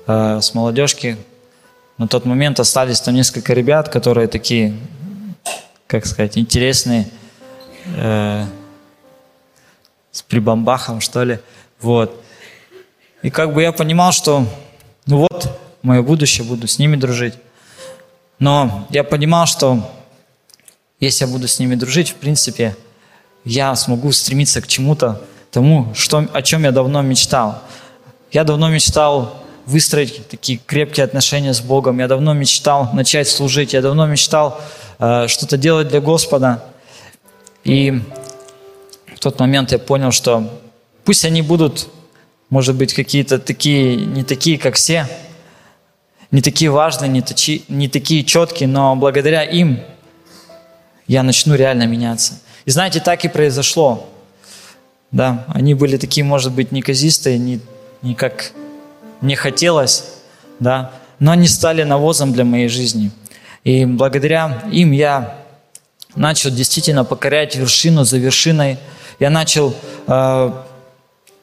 э, 0.05 0.41
с 0.41 0.53
молодежки. 0.53 1.15
На 1.97 2.09
тот 2.09 2.25
момент 2.25 2.59
остались 2.59 2.99
там 2.99 3.13
несколько 3.13 3.53
ребят, 3.53 3.87
которые 3.87 4.27
такие, 4.27 4.75
как 5.87 6.05
сказать, 6.05 6.37
интересные, 6.37 7.07
э, 7.95 8.45
с 10.13 10.21
прибамбахом, 10.21 11.01
что 11.01 11.25
ли. 11.25 11.39
Вот. 11.81 12.23
И 13.21 13.29
как 13.29 13.53
бы 13.53 13.61
я 13.61 13.73
понимал, 13.73 14.13
что 14.13 14.47
ну 15.05 15.17
вот, 15.17 15.59
мое 15.81 16.01
будущее, 16.01 16.47
буду 16.47 16.67
с 16.67 16.79
ними 16.79 16.95
дружить. 16.95 17.33
Но 18.39 18.87
я 18.89 19.03
понимал, 19.03 19.45
что 19.45 19.91
если 20.99 21.25
я 21.25 21.31
буду 21.31 21.49
с 21.49 21.59
ними 21.59 21.75
дружить, 21.75 22.11
в 22.11 22.15
принципе, 22.15 22.77
я 23.43 23.75
смогу 23.75 24.11
стремиться 24.13 24.61
к 24.61 24.67
чему-то, 24.67 25.21
тому, 25.51 25.93
что, 25.93 26.25
о 26.33 26.41
чем 26.41 26.63
я 26.63 26.71
давно 26.71 27.01
мечтал. 27.01 27.61
Я 28.31 28.43
давно 28.43 28.69
мечтал 28.69 29.43
выстроить 29.65 30.27
такие 30.27 30.57
крепкие 30.57 31.03
отношения 31.03 31.53
с 31.53 31.61
Богом. 31.61 31.99
Я 31.99 32.07
давно 32.07 32.33
мечтал 32.33 32.89
начать 32.93 33.27
служить. 33.27 33.73
Я 33.73 33.81
давно 33.81 34.07
мечтал 34.07 34.59
э, 34.99 35.27
что-то 35.27 35.57
делать 35.57 35.89
для 35.89 36.01
Господа. 36.01 36.63
И 37.63 38.01
тот 39.23 39.39
момент 39.39 39.71
я 39.71 39.79
понял, 39.79 40.11
что 40.11 40.49
пусть 41.03 41.25
они 41.25 41.41
будут, 41.41 41.87
может 42.49 42.75
быть, 42.75 42.93
какие-то 42.93 43.39
такие, 43.39 43.95
не 43.95 44.23
такие, 44.23 44.57
как 44.57 44.75
все, 44.75 45.07
не 46.31 46.41
такие 46.41 46.69
важные, 46.69 47.09
не, 47.09 47.21
такие, 47.21 47.61
не 47.67 47.87
такие 47.87 48.23
четкие, 48.23 48.67
но 48.67 48.95
благодаря 48.95 49.43
им 49.43 49.79
я 51.07 51.23
начну 51.23 51.55
реально 51.55 51.83
меняться. 51.83 52.39
И 52.65 52.71
знаете, 52.71 52.99
так 52.99 53.23
и 53.25 53.27
произошло. 53.27 54.09
Да, 55.11 55.45
они 55.47 55.73
были 55.73 55.97
такие, 55.97 56.23
может 56.23 56.51
быть, 56.51 56.71
неказистые, 56.71 57.37
не, 57.37 57.59
не 58.01 58.15
как 58.15 58.51
мне 59.21 59.35
хотелось, 59.35 60.05
да, 60.59 60.91
но 61.19 61.31
они 61.31 61.47
стали 61.47 61.83
навозом 61.83 62.33
для 62.33 62.45
моей 62.45 62.67
жизни. 62.67 63.11
И 63.63 63.85
благодаря 63.85 64.63
им 64.71 64.91
я 64.91 65.37
начал 66.15 66.49
действительно 66.49 67.05
покорять 67.05 67.55
вершину 67.55 68.03
за 68.03 68.17
вершиной, 68.17 68.79
я 69.23 69.29
начал 69.29 69.73
э, 70.05 70.51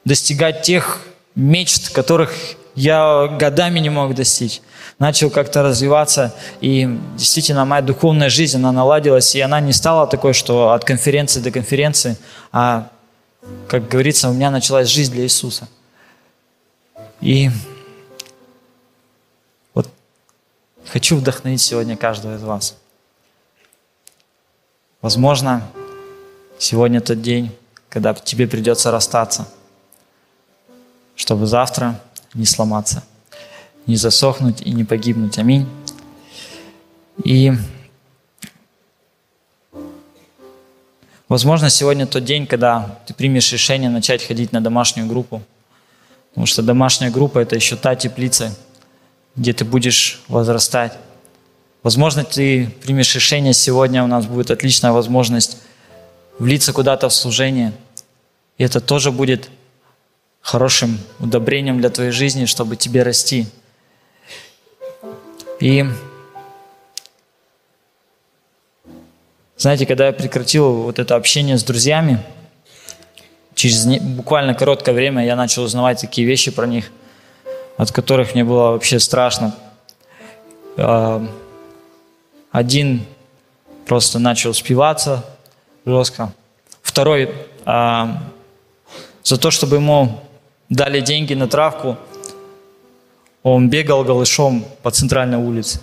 достигать 0.05 0.61
тех 0.61 1.01
мечт, 1.35 1.89
которых 1.95 2.31
я 2.75 3.27
годами 3.27 3.79
не 3.79 3.89
мог 3.89 4.15
достичь. 4.15 4.61
Начал 4.99 5.31
как-то 5.31 5.63
развиваться, 5.63 6.35
и 6.61 6.87
действительно 7.17 7.65
моя 7.65 7.81
духовная 7.81 8.29
жизнь, 8.29 8.59
она 8.59 8.71
наладилась, 8.71 9.35
и 9.35 9.41
она 9.41 9.61
не 9.61 9.73
стала 9.73 10.07
такой, 10.07 10.35
что 10.35 10.73
от 10.73 10.85
конференции 10.85 11.41
до 11.41 11.51
конференции, 11.51 12.19
а, 12.53 12.91
как 13.67 13.89
говорится, 13.89 14.29
у 14.29 14.35
меня 14.35 14.51
началась 14.51 14.87
жизнь 14.87 15.13
для 15.13 15.23
Иисуса. 15.23 15.67
И 17.23 17.49
вот 19.73 19.89
хочу 20.87 21.17
вдохновить 21.17 21.63
сегодня 21.63 21.97
каждого 21.97 22.37
из 22.37 22.43
вас. 22.43 22.77
Возможно, 25.01 25.67
сегодня 26.59 27.01
тот 27.01 27.23
день, 27.23 27.57
когда 27.91 28.15
тебе 28.15 28.47
придется 28.47 28.91
расстаться, 28.91 29.49
чтобы 31.17 31.47
завтра 31.47 32.01
не 32.33 32.47
сломаться, 32.47 33.03
не 33.87 33.97
засохнуть 33.97 34.63
и 34.63 34.71
не 34.71 34.85
погибнуть. 34.85 35.37
Аминь. 35.39 35.69
И 37.25 37.53
возможно, 41.29 41.69
сегодня 41.69 42.07
тот 42.07 42.25
день, 42.25 42.47
когда 42.47 43.01
ты 43.07 43.13
примешь 43.13 43.53
решение 43.53 43.91
начать 43.91 44.25
ходить 44.25 44.53
на 44.53 44.63
домашнюю 44.63 45.09
группу. 45.09 45.43
Потому 46.31 46.47
что 46.47 46.63
домашняя 46.63 47.11
группа– 47.11 47.39
это 47.41 47.57
еще 47.57 47.75
та 47.75 47.97
теплица, 47.97 48.55
где 49.35 49.53
ты 49.53 49.65
будешь 49.65 50.23
возрастать. 50.29 50.97
Возможно, 51.83 52.23
ты 52.23 52.69
примешь 52.85 53.13
решение 53.17 53.53
сегодня, 53.53 54.05
у 54.05 54.07
нас 54.07 54.27
будет 54.27 54.53
отличная 54.53 54.93
возможность 54.93 55.59
влиться 56.41 56.73
куда-то 56.73 57.09
в 57.09 57.15
служение. 57.15 57.73
И 58.59 58.65
это 58.65 58.81
тоже 58.81 59.13
будет 59.13 59.51
хорошим 60.41 60.99
удобрением 61.21 61.79
для 61.79 61.91
твоей 61.91 62.11
жизни, 62.11 62.47
чтобы 62.47 62.77
тебе 62.77 63.03
расти. 63.03 63.47
И 65.61 65.85
знаете, 69.57 69.85
когда 69.85 70.07
я 70.07 70.13
прекратил 70.13 70.73
вот 70.73 70.99
это 70.99 71.15
общение 71.15 71.59
с 71.59 71.63
друзьями, 71.63 72.25
через 73.55 73.85
буквально 74.01 74.55
короткое 74.55 74.95
время 74.95 75.25
я 75.27 75.37
начал 75.37 75.65
узнавать 75.65 76.01
такие 76.01 76.27
вещи 76.27 76.51
про 76.51 76.67
них, 76.67 76.91
от 77.77 77.93
которых 77.93 78.35
мне 78.35 78.45
было 78.45 78.71
вообще 78.71 78.99
страшно. 78.99 79.55
А, 80.79 81.23
один 82.51 83.05
просто 83.85 84.19
начал 84.19 84.55
спиваться 84.55 85.23
жестко. 85.91 86.33
Второй 86.83 87.31
а, 87.65 88.23
за 89.25 89.37
то, 89.37 89.51
чтобы 89.51 89.77
ему 89.77 90.21
дали 90.69 91.01
деньги 91.01 91.35
на 91.35 91.49
травку, 91.49 91.97
он 93.43 93.69
бегал 93.69 94.05
голышом 94.05 94.65
по 94.83 94.91
центральной 94.91 95.39
улице. 95.39 95.81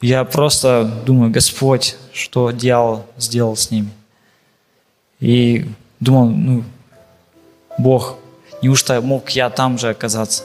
Я 0.00 0.24
просто 0.24 0.84
думаю, 1.06 1.30
Господь, 1.30 1.96
что 2.12 2.50
дьявол 2.50 3.04
сделал 3.16 3.56
с 3.56 3.70
ними. 3.70 3.90
И 5.20 5.66
думал, 6.00 6.30
ну, 6.30 6.64
Бог, 7.78 8.16
неужто 8.62 9.00
мог 9.02 9.30
я 9.30 9.50
там 9.50 9.78
же 9.78 9.90
оказаться? 9.90 10.44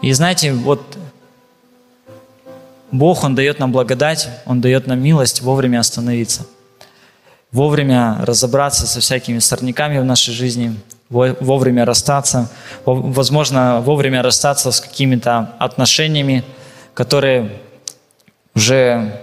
И 0.00 0.12
знаете, 0.12 0.52
вот 0.54 0.80
Бог, 2.92 3.24
Он 3.24 3.34
дает 3.34 3.58
нам 3.58 3.72
благодать, 3.72 4.28
Он 4.46 4.60
дает 4.60 4.86
нам 4.86 5.00
милость 5.00 5.42
вовремя 5.42 5.80
остановиться– 5.80 6.46
вовремя 7.52 8.18
разобраться 8.24 8.86
со 8.86 9.00
всякими 9.00 9.38
сорняками 9.38 9.98
в 9.98 10.04
нашей 10.04 10.32
жизни, 10.32 10.76
вовремя 11.08 11.84
расстаться, 11.84 12.50
возможно, 12.84 13.80
вовремя 13.80 14.22
расстаться 14.22 14.70
с 14.70 14.80
какими-то 14.80 15.54
отношениями, 15.58 16.44
которые 16.94 17.60
уже 18.54 19.20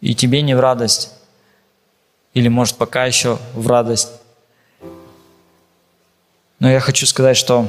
и 0.00 0.14
тебе 0.14 0.42
не 0.42 0.54
в 0.54 0.60
радость, 0.60 1.12
или, 2.34 2.48
может, 2.48 2.76
пока 2.76 3.06
еще 3.06 3.38
в 3.54 3.66
радость. 3.66 4.10
Но 6.58 6.70
я 6.70 6.80
хочу 6.80 7.06
сказать, 7.06 7.36
что 7.36 7.68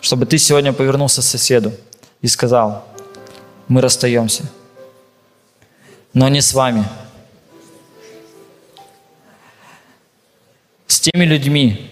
чтобы 0.00 0.26
ты 0.26 0.38
сегодня 0.38 0.72
повернулся 0.72 1.20
к 1.20 1.24
соседу 1.24 1.72
и 2.22 2.26
сказал, 2.26 2.84
мы 3.70 3.80
расстаемся, 3.80 4.44
но 6.12 6.28
не 6.28 6.42
с 6.42 6.52
вами– 6.52 6.84
с 10.90 10.98
теми 10.98 11.24
людьми, 11.24 11.90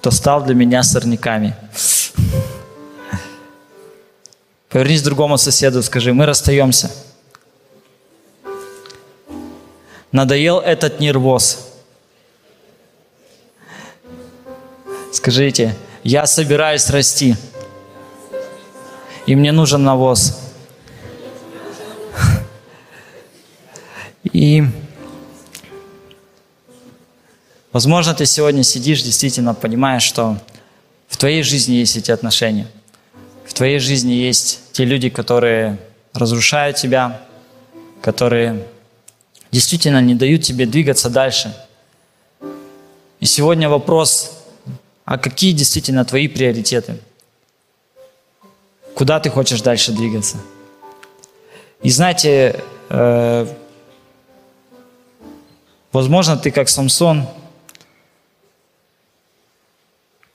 кто 0.00 0.10
стал 0.10 0.42
для 0.42 0.54
меня 0.54 0.82
сорняками. 0.82 1.54
Повернись 4.70 5.02
к 5.02 5.04
другому 5.04 5.38
соседу, 5.38 5.82
скажи, 5.82 6.12
мы 6.12 6.24
расстаемся. 6.26 6.90
Надоел 10.10 10.58
этот 10.58 11.00
нервоз. 11.00 11.68
Скажите, 15.12 15.76
я 16.02 16.26
собираюсь 16.26 16.88
расти, 16.88 17.36
и 19.26 19.36
мне 19.36 19.52
нужен 19.52 19.84
навоз. 19.84 20.45
И 24.36 24.62
Возможно, 27.72 28.14
ты 28.14 28.26
сегодня 28.26 28.62
сидишь, 28.62 29.02
действительно 29.02 29.54
понимаешь, 29.54 30.02
что 30.02 30.38
в 31.08 31.16
твоей 31.16 31.42
жизни 31.42 31.74
есть 31.74 31.96
эти 31.96 32.10
отношения. 32.10 32.66
В 33.46 33.52
твоей 33.52 33.78
жизни 33.78 34.12
есть 34.12 34.60
те 34.72 34.84
люди, 34.84 35.08
которые 35.10 35.78
разрушают 36.14 36.76
тебя, 36.76 37.20
которые 38.02 38.66
действительно 39.52 40.00
не 40.00 40.14
дают 40.14 40.42
тебе 40.42 40.64
двигаться 40.66 41.10
дальше. 41.10 41.54
И 43.20 43.26
сегодня 43.26 43.68
вопрос, 43.68 44.32
а 45.04 45.18
какие 45.18 45.52
действительно 45.52 46.04
твои 46.04 46.28
приоритеты? 46.28 46.98
Куда 48.94 49.20
ты 49.20 49.30
хочешь 49.30 49.60
дальше 49.60 49.92
двигаться? 49.92 50.36
И 51.82 51.90
знаете, 51.90 52.62
э, 52.90 53.46
возможно, 55.96 56.36
ты 56.36 56.50
как 56.50 56.68
Самсон– 56.68 57.26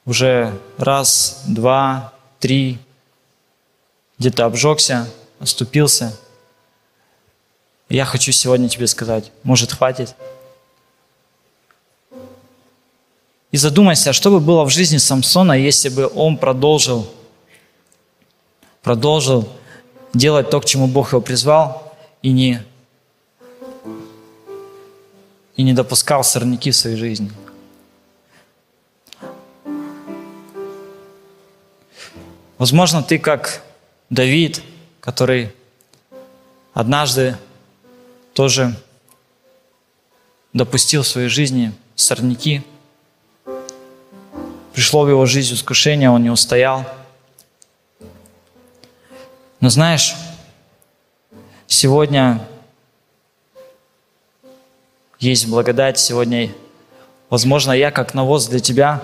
уже 0.06 0.60
раз, 0.78 1.44
два, 1.48 2.14
три, 2.40 2.80
где-то 4.18 4.46
обжегся, 4.46 5.08
оступился. 5.40 6.18
Я 7.90 8.06
хочу 8.06 8.32
сегодня 8.32 8.70
тебе 8.70 8.88
сказать, 8.88 9.32
может 9.44 9.72
хватит? 9.72 10.16
И 13.52 13.58
задумайся, 13.58 14.14
что 14.14 14.32
бы 14.32 14.40
было 14.40 14.64
в 14.64 14.70
жизни 14.70 14.98
Самсона, 14.98 15.54
если 15.54 15.90
бы 15.90 16.10
он 16.14 16.38
продолжил, 16.38 17.10
продолжил 18.82 19.48
делать 20.14 20.50
то, 20.50 20.60
к 20.62 20.66
чему 20.66 20.88
Бог 20.88 21.12
его 21.12 21.22
призвал, 21.22 21.94
и 22.22 22.32
не, 22.32 22.64
и 25.56 25.64
не 25.64 25.74
допускал 25.74 26.24
сорняки 26.24 26.72
в 26.72 26.76
своей 26.76 26.98
жизни. 26.98 27.32
Возможно, 32.58 33.02
ты 33.02 33.18
как 33.18 33.64
Давид, 34.10 34.62
который 35.00 35.52
однажды 36.74 37.36
тоже 38.34 38.76
допустил 40.54 41.02
в 41.02 41.08
своей 41.08 41.30
жизни 41.30 41.74
сорняки. 41.96 42.62
Пришло 44.74 45.04
в 45.04 45.10
его 45.10 45.26
жизнь 45.26 45.56
искушение, 45.56 46.10
он 46.10 46.24
не 46.24 46.30
устоял. 46.30 46.86
Но 49.60 49.70
знаешь, 49.70 50.16
сегодня 51.68 52.46
есть 55.22 55.48
благодать, 55.48 55.98
сегодня, 55.98 56.52
возможно, 57.30 57.72
я 57.72 57.92
как 57.92 58.14
навоз 58.14 58.48
для 58.48 58.60
тебя. 58.60 59.02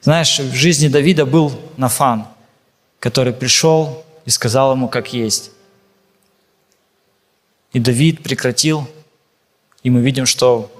Знаешь, 0.00 0.40
в 0.40 0.52
жизни 0.54 0.88
Давида 0.88 1.24
был 1.24 1.52
Нафан– 1.76 2.26
который 3.04 3.34
пришел 3.34 4.02
и 4.24 4.30
сказал 4.30 4.72
ему, 4.72 4.88
как 4.88 5.12
есть. 5.12 5.50
И 7.74 7.78
Давид 7.78 8.22
прекратил, 8.22 8.88
и 9.82 9.90
мы 9.90 10.00
видим, 10.00 10.24
что 10.24 10.72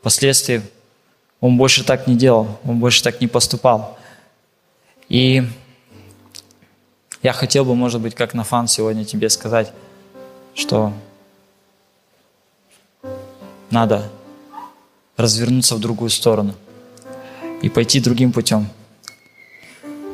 впоследствии 0.00 0.60
он 1.40 1.56
больше 1.56 1.82
так 1.82 2.06
не 2.06 2.14
делал, 2.14 2.58
он 2.62 2.78
больше 2.78 3.02
так 3.02 3.22
не 3.22 3.26
поступал. 3.26 3.96
И 5.08 5.44
я 7.22 7.32
хотел 7.32 7.64
бы, 7.64 7.74
может 7.74 8.02
быть, 8.02 8.14
как 8.14 8.34
Нафан 8.34 8.68
сегодня 8.68 9.06
тебе 9.06 9.30
сказать, 9.30 9.72
что 10.54 10.92
надо 13.72 14.10
развернуться 15.16 15.74
в 15.74 15.80
другую 15.80 16.10
сторону 16.10 16.54
и 17.62 17.68
пойти 17.68 18.00
другим 18.00 18.32
путем. 18.32 18.68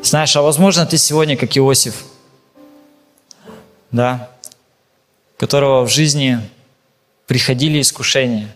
Знаешь, 0.03 0.35
а 0.37 0.43
возможно 0.43 0.87
ты 0.87 0.97
сегодня 0.97 1.37
как 1.37 1.57
Иосиф, 1.59 2.05
да, 3.91 4.31
которого 5.37 5.85
в 5.85 5.91
жизни 5.91 6.41
приходили 7.27 7.81
искушения, 7.81 8.55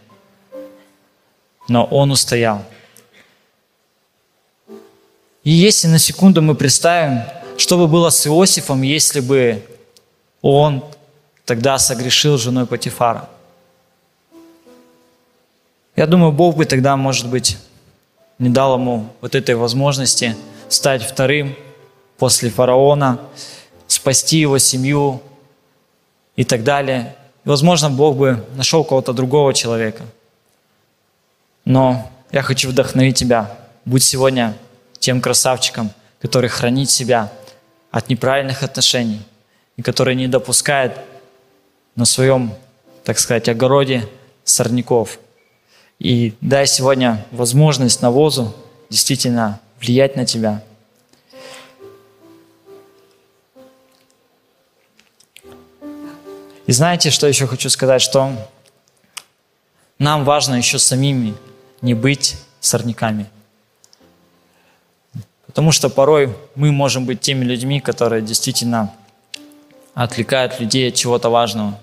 но 1.69 1.85
он 1.85 2.11
устоял. 2.11 2.65
И 5.45 5.51
если 5.51 5.89
на 5.89 5.99
секунду 5.99 6.41
мы 6.43 6.55
представим, 6.55 7.25
что 7.57 7.77
бы 7.77 7.89
было 7.89 8.11
с 8.11 8.27
Иосифом, 8.27 8.83
если 8.83 9.21
бы 9.21 9.67
он 10.41 10.85
тогда 11.45 11.79
согрешил 11.79 12.39
женой 12.39 12.67
Патифара. 12.67 13.29
Я 15.95 16.07
думаю, 16.07 16.32
Бог 16.32 16.57
бы 16.57 16.64
тогда, 16.64 16.97
может 16.97 17.28
быть, 17.28 17.59
не 18.38 18.49
дал 18.49 18.74
ему 18.74 19.09
вот 19.20 19.34
этой 19.34 19.55
возможности 19.55 20.36
стать 20.68 21.03
вторым 21.03 21.55
после 22.16 22.51
фараона, 22.51 23.20
спасти 23.86 24.38
его 24.38 24.59
семью 24.59 25.22
и 26.34 26.45
так 26.45 26.64
далее. 26.64 27.14
И, 27.45 27.49
возможно, 27.49 27.90
Бог 27.90 28.16
бы 28.16 28.45
нашел 28.55 28.84
кого-то 28.84 29.12
другого 29.12 29.53
человека. 29.53 30.05
Но 31.64 32.11
я 32.30 32.43
хочу 32.43 32.70
вдохновить 32.70 33.16
тебя. 33.16 33.51
Будь 33.84 34.03
сегодня 34.03 34.57
тем 34.99 35.20
красавчиком, 35.20 35.90
который 36.20 36.49
хранит 36.49 36.88
себя 36.88 37.30
от 37.90 38.09
неправильных 38.09 38.62
отношений 38.62 39.20
и 39.76 39.82
который 39.82 40.14
не 40.14 40.28
допускает 40.28 40.99
на 41.97 42.07
своем, 42.07 42.55
так 43.05 43.18
сказать, 43.18 43.49
огороде 43.49 44.09
сорняков. 44.45 45.18
И 46.03 46.35
дай 46.41 46.67
сегодня 46.67 47.25
возможность 47.31 48.03
навозу 48.03 48.53
действительно 48.91 49.61
влиять 49.81 50.17
на 50.17 50.27
тебя. 50.27 50.61
И 56.67 56.73
знаете, 56.73 57.11
что 57.11 57.29
еще 57.29 57.47
хочу 57.47 57.71
сказать, 57.71 58.03
что 58.03 58.33
нам 60.01 60.25
важно 60.25 60.57
еще 60.57 60.81
самими 60.81 61.37
не 61.83 61.95
быть 61.95 62.37
сорняками. 62.59 63.31
Потому 65.47 65.71
что 65.71 65.89
порой 65.89 66.37
мы 66.57 66.73
можем 66.73 67.07
быть 67.07 67.21
теми 67.21 67.45
людьми, 67.45 67.81
которые 67.81 68.23
действительно 68.23 68.93
отвлекают 69.95 70.59
людей 70.59 70.89
от 70.89 70.97
чего-то 70.97 71.31
важного 71.31 71.79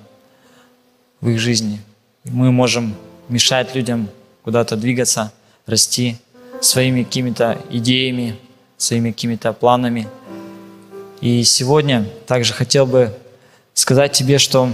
в 1.22 1.30
их 1.30 1.40
жизни. 1.40 1.82
Мы 2.26 2.52
можем 2.52 2.98
мешать 3.30 3.76
людям 3.76 4.10
куда-то 4.44 4.76
двигаться, 4.76 5.32
расти 5.66 6.18
своими 6.62 7.04
какими-то 7.04 7.62
идеями, 7.70 8.38
своими 8.78 9.12
какими-то 9.12 9.54
планами. 9.54 10.08
И 11.22 11.44
сегодня 11.44 12.06
также 12.28 12.54
хотел 12.54 12.86
бы 12.86 13.18
сказать 13.74 14.14
тебе, 14.14 14.40
что 14.40 14.72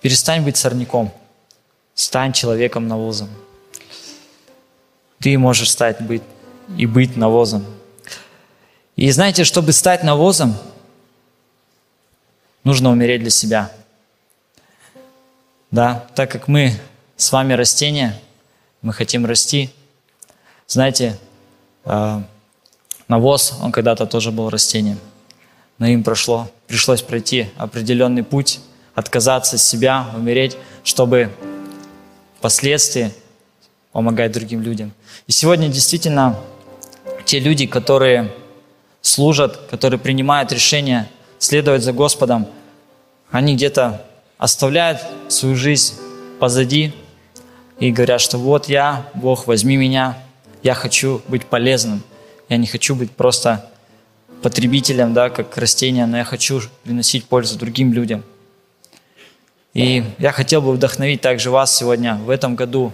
перестань 0.00 0.42
быть 0.42 0.56
сорняком, 0.56 1.12
стань 1.94 2.32
человеком 2.32 2.88
навозом. 2.88 3.28
Ты 5.20 5.36
можешь 5.38 5.70
стать 5.70 6.00
быть 6.00 6.22
и 6.76 6.86
быть 6.86 7.16
навозом. 7.16 7.64
И 8.96 9.10
знаете, 9.10 9.44
чтобы 9.44 9.72
стать 9.72 10.02
навозом, 10.02 10.54
нужно 12.64 12.90
умереть 12.90 13.20
для 13.22 13.30
себя. 13.30 13.70
Да, 15.70 16.04
так 16.16 16.30
как 16.30 16.48
мы 16.48 16.72
с 17.16 17.30
вами 17.30 17.52
растения, 17.52 18.18
мы 18.82 18.92
хотим 18.92 19.24
расти. 19.24 19.70
Знаете, 20.66 21.16
э, 21.84 22.22
навоз, 23.06 23.54
он 23.62 23.70
когда-то 23.70 24.06
тоже 24.06 24.32
был 24.32 24.50
растением, 24.50 24.98
но 25.78 25.86
им 25.86 26.02
прошло, 26.02 26.50
пришлось 26.66 27.02
пройти 27.02 27.50
определенный 27.56 28.24
путь, 28.24 28.58
отказаться 28.96 29.56
от 29.56 29.62
себя, 29.62 30.08
умереть, 30.16 30.56
чтобы 30.82 31.30
впоследствии 32.38 33.12
помогать 33.92 34.32
другим 34.32 34.62
людям. 34.62 34.92
И 35.28 35.32
сегодня 35.32 35.68
действительно 35.68 36.36
те 37.24 37.38
люди, 37.38 37.66
которые 37.66 38.32
служат, 39.02 39.56
которые 39.70 40.00
принимают 40.00 40.50
решения 40.50 41.08
следовать 41.38 41.84
за 41.84 41.92
Господом, 41.92 42.48
они 43.30 43.54
где-то 43.54 44.04
оставляют 44.40 45.02
свою 45.28 45.54
жизнь 45.54 45.94
позади 46.38 46.94
и 47.78 47.92
говорят, 47.92 48.22
что 48.22 48.38
вот 48.38 48.70
я, 48.70 49.06
Бог, 49.12 49.46
возьми 49.46 49.76
меня, 49.76 50.18
я 50.62 50.72
хочу 50.72 51.20
быть 51.28 51.44
полезным, 51.44 52.02
я 52.48 52.56
не 52.56 52.66
хочу 52.66 52.94
быть 52.94 53.10
просто 53.10 53.70
потребителем, 54.42 55.12
да, 55.12 55.28
как 55.28 55.56
растение, 55.58 56.06
но 56.06 56.16
я 56.16 56.24
хочу 56.24 56.62
приносить 56.84 57.26
пользу 57.26 57.58
другим 57.58 57.92
людям. 57.92 58.24
И 59.74 60.04
я 60.18 60.32
хотел 60.32 60.62
бы 60.62 60.72
вдохновить 60.72 61.20
также 61.20 61.50
вас 61.50 61.76
сегодня 61.76 62.14
в 62.14 62.30
этом 62.30 62.56
году. 62.56 62.92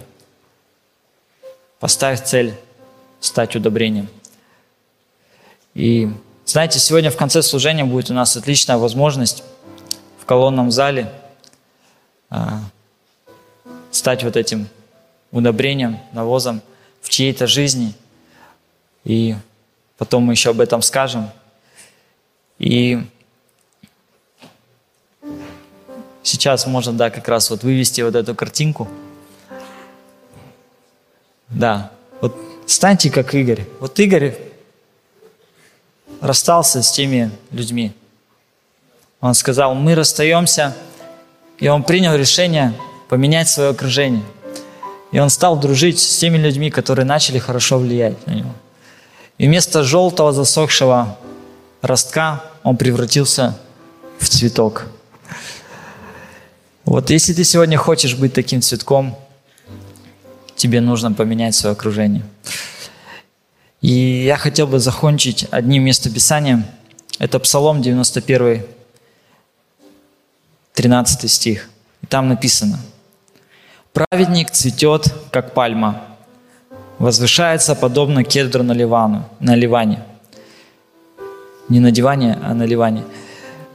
Поставь 1.79 2.21
цель 2.25 2.55
стать 3.21 3.55
удобрением. 3.55 4.09
И 5.73 6.09
знаете, 6.43 6.79
сегодня 6.79 7.09
в 7.09 7.15
конце 7.15 7.41
служения 7.41 7.85
будет 7.85 8.11
у 8.11 8.13
нас 8.13 8.35
отличная 8.35 8.77
возможность 8.77 9.45
в 10.19 10.25
колонном 10.25 10.71
зале 10.71 11.09
а, 12.29 12.61
стать 13.91 14.23
вот 14.23 14.35
этим 14.35 14.67
удобрением, 15.31 15.99
навозом 16.13 16.61
в 17.01 17.09
чьей-то 17.09 17.47
жизни. 17.47 17.93
И 19.03 19.35
потом 19.97 20.23
мы 20.23 20.33
еще 20.33 20.51
об 20.51 20.59
этом 20.59 20.81
скажем. 20.81 21.29
И 22.59 23.01
сейчас 26.23 26.65
можно, 26.67 26.93
да, 26.93 27.09
как 27.09 27.27
раз 27.27 27.49
вот 27.49 27.63
вывести 27.63 28.01
вот 28.01 28.15
эту 28.15 28.35
картинку. 28.35 28.87
Да, 31.49 31.91
вот 32.19 32.37
станьте 32.65 33.09
как 33.09 33.33
Игорь. 33.33 33.65
Вот 33.79 33.97
Игорь 33.99 34.35
расстался 36.19 36.81
с 36.81 36.91
теми 36.91 37.31
людьми. 37.51 37.93
Он 39.21 39.33
сказал, 39.33 39.73
мы 39.73 39.95
расстаемся, 39.95 40.75
и 41.59 41.67
он 41.67 41.83
принял 41.83 42.15
решение 42.15 42.73
поменять 43.09 43.49
свое 43.49 43.69
окружение. 43.69 44.23
И 45.11 45.19
он 45.19 45.29
стал 45.29 45.57
дружить 45.59 45.99
с 45.99 46.17
теми 46.17 46.37
людьми, 46.37 46.69
которые 46.69 47.05
начали 47.05 47.39
хорошо 47.39 47.77
влиять 47.79 48.27
на 48.27 48.31
него. 48.31 48.53
И 49.37 49.47
вместо 49.47 49.83
желтого 49.83 50.33
засохшего 50.33 51.17
ростка 51.81 52.43
он 52.63 52.77
превратился 52.77 53.57
в 54.19 54.27
цветок. 54.27 54.87
Вот 56.85 57.09
если 57.09 57.33
ты 57.33 57.43
сегодня 57.43 57.77
хочешь 57.77 58.15
быть 58.15 58.33
таким 58.33 58.61
цветком, 58.61 59.17
тебе 60.55 60.81
нужно 60.81 61.11
поменять 61.11 61.55
свое 61.55 61.73
окружение. 61.73 62.23
И 63.81 64.25
я 64.25 64.37
хотел 64.37 64.67
бы 64.67 64.79
закончить 64.79 65.47
одним 65.51 65.83
местописанием. 65.83 66.65
Это 67.19 67.39
Псалом 67.39 67.81
91, 67.81 68.63
13 70.77 71.27
стих. 71.27 71.69
И 72.03 72.05
там 72.05 72.29
написано. 72.29 72.79
«Праведник 73.93 74.51
цветет, 74.51 75.11
как 75.31 75.55
пальма, 75.55 76.03
возвышается, 76.99 77.73
подобно 77.73 78.23
кедру 78.23 78.61
на, 78.61 78.73
ливану, 78.73 79.27
на 79.39 79.55
ливане». 79.55 80.03
Не 81.67 81.79
на 81.79 81.89
диване, 81.89 82.37
а 82.43 82.53
на 82.53 82.61
ливане. 82.61 83.03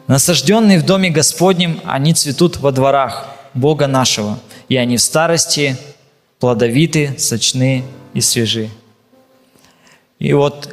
«Насажденные 0.07 0.79
в 0.79 0.87
доме 0.87 1.11
Господнем, 1.11 1.81
они 1.85 2.15
цветут 2.15 2.59
во 2.59 2.71
дворах 2.71 3.27
Бога 3.53 3.89
нашего, 3.89 4.39
и 4.69 4.77
они 4.77 4.97
в 4.97 5.03
старости 5.03 5.77
плодовиты, 6.39 7.17
сочны 7.19 7.85
и 8.15 8.21
свежи». 8.21 8.71
И 10.21 10.33
вот 10.35 10.73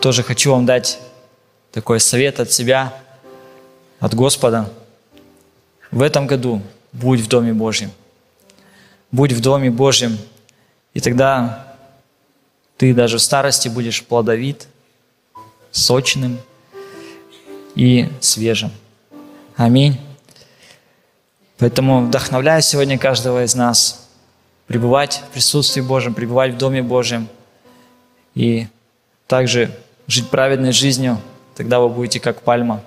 тоже 0.00 0.24
хочу 0.24 0.50
вам 0.50 0.66
дать 0.66 0.98
такой 1.70 2.00
совет 2.00 2.40
от 2.40 2.50
себя, 2.50 2.92
от 4.00 4.14
Господа. 4.16 4.68
В 5.92 6.02
этом 6.02 6.26
году 6.26 6.60
будь 6.90 7.20
в 7.20 7.28
Доме 7.28 7.52
Божьем. 7.52 7.92
Будь 9.12 9.32
в 9.32 9.40
Доме 9.40 9.70
Божьем, 9.70 10.18
и 10.94 11.00
тогда 11.00 11.76
ты 12.76 12.92
даже 12.92 13.18
в 13.18 13.22
старости 13.22 13.68
будешь 13.68 14.02
плодовит, 14.02 14.66
сочным 15.70 16.40
и 17.76 18.08
свежим. 18.20 18.72
Аминь. 19.54 20.00
Поэтому 21.58 22.06
вдохновляю 22.06 22.62
сегодня 22.62 22.98
каждого 22.98 23.44
из 23.44 23.54
нас 23.54 24.08
пребывать 24.66 25.22
в 25.28 25.32
присутствии 25.34 25.80
Божьем, 25.80 26.14
пребывать 26.14 26.54
в 26.54 26.56
Доме 26.56 26.82
Божьем– 26.82 27.28
и 28.34 28.66
также 29.26 29.70
жить 30.06 30.28
праведной 30.30 30.72
жизнью, 30.72 31.20
тогда 31.54 31.80
вы 31.80 31.88
будете 31.88 32.20
как 32.20 32.42
пальма. 32.42 32.82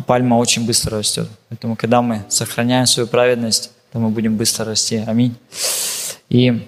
А 0.00 0.02
пальма 0.02 0.36
очень 0.36 0.66
быстро 0.66 0.98
растет. 0.98 1.28
Поэтому, 1.50 1.76
когда 1.76 2.00
мы 2.00 2.24
сохраняем 2.30 2.86
свою 2.86 3.06
праведность, 3.06 3.70
то 3.92 3.98
мы 3.98 4.08
будем 4.08 4.34
быстро 4.34 4.64
расти. 4.64 5.04
Аминь. 5.06 5.36
И 6.30 6.66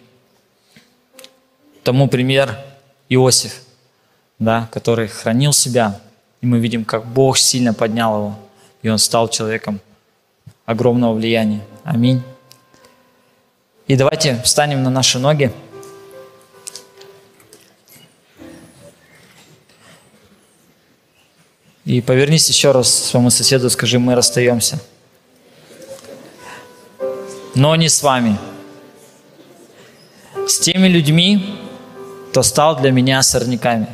тому 1.82 2.08
пример 2.08 2.58
Иосиф, 3.08 3.62
да, 4.38 4.68
который 4.70 5.08
хранил 5.08 5.54
себя, 5.54 5.98
и 6.42 6.46
мы 6.46 6.58
видим, 6.58 6.84
как 6.84 7.06
Бог 7.06 7.38
сильно 7.38 7.72
поднял 7.72 8.16
его, 8.16 8.38
и 8.82 8.90
он 8.90 8.98
стал 8.98 9.28
человеком 9.28 9.80
огромного 10.66 11.14
влияния. 11.14 11.62
Аминь. 11.84 12.22
И 13.86 13.96
давайте 13.96 14.42
встанем 14.42 14.82
на 14.82 14.90
наши 14.90 15.18
ноги. 15.18 15.52
И 21.84 22.00
повернись 22.00 22.48
еще 22.48 22.70
раз 22.70 22.88
своему 22.88 23.30
соседу, 23.30 23.68
скажи, 23.68 23.98
мы 23.98 24.14
расстаемся. 24.14 24.78
Но 27.54 27.74
не 27.76 27.88
с 27.88 28.02
вами. 28.02 28.38
С 30.46 30.58
теми 30.60 30.86
людьми, 30.86 31.58
кто 32.30 32.42
стал 32.42 32.76
для 32.76 32.92
меня 32.92 33.22
сорняками. 33.22 33.88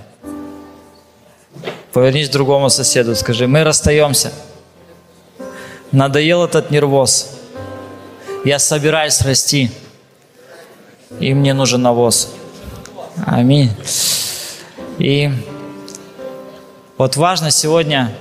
Повернись 1.92 2.28
к 2.28 2.32
другому 2.32 2.68
соседу, 2.68 3.16
скажи, 3.16 3.46
мы 3.46 3.64
расстаемся. 3.64 4.32
Надоел 5.90 6.44
этот 6.44 6.70
нервоз. 6.70 7.30
Я 8.44 8.58
собираюсь 8.58 9.20
расти. 9.22 9.70
И 11.18 11.32
мне 11.32 11.54
нужен 11.54 11.82
навоз. 11.82 12.32
Аминь. 13.26 13.70
И 14.98 15.32
вот 16.98 17.14
важно 17.14 17.52
сегодня 17.52 18.12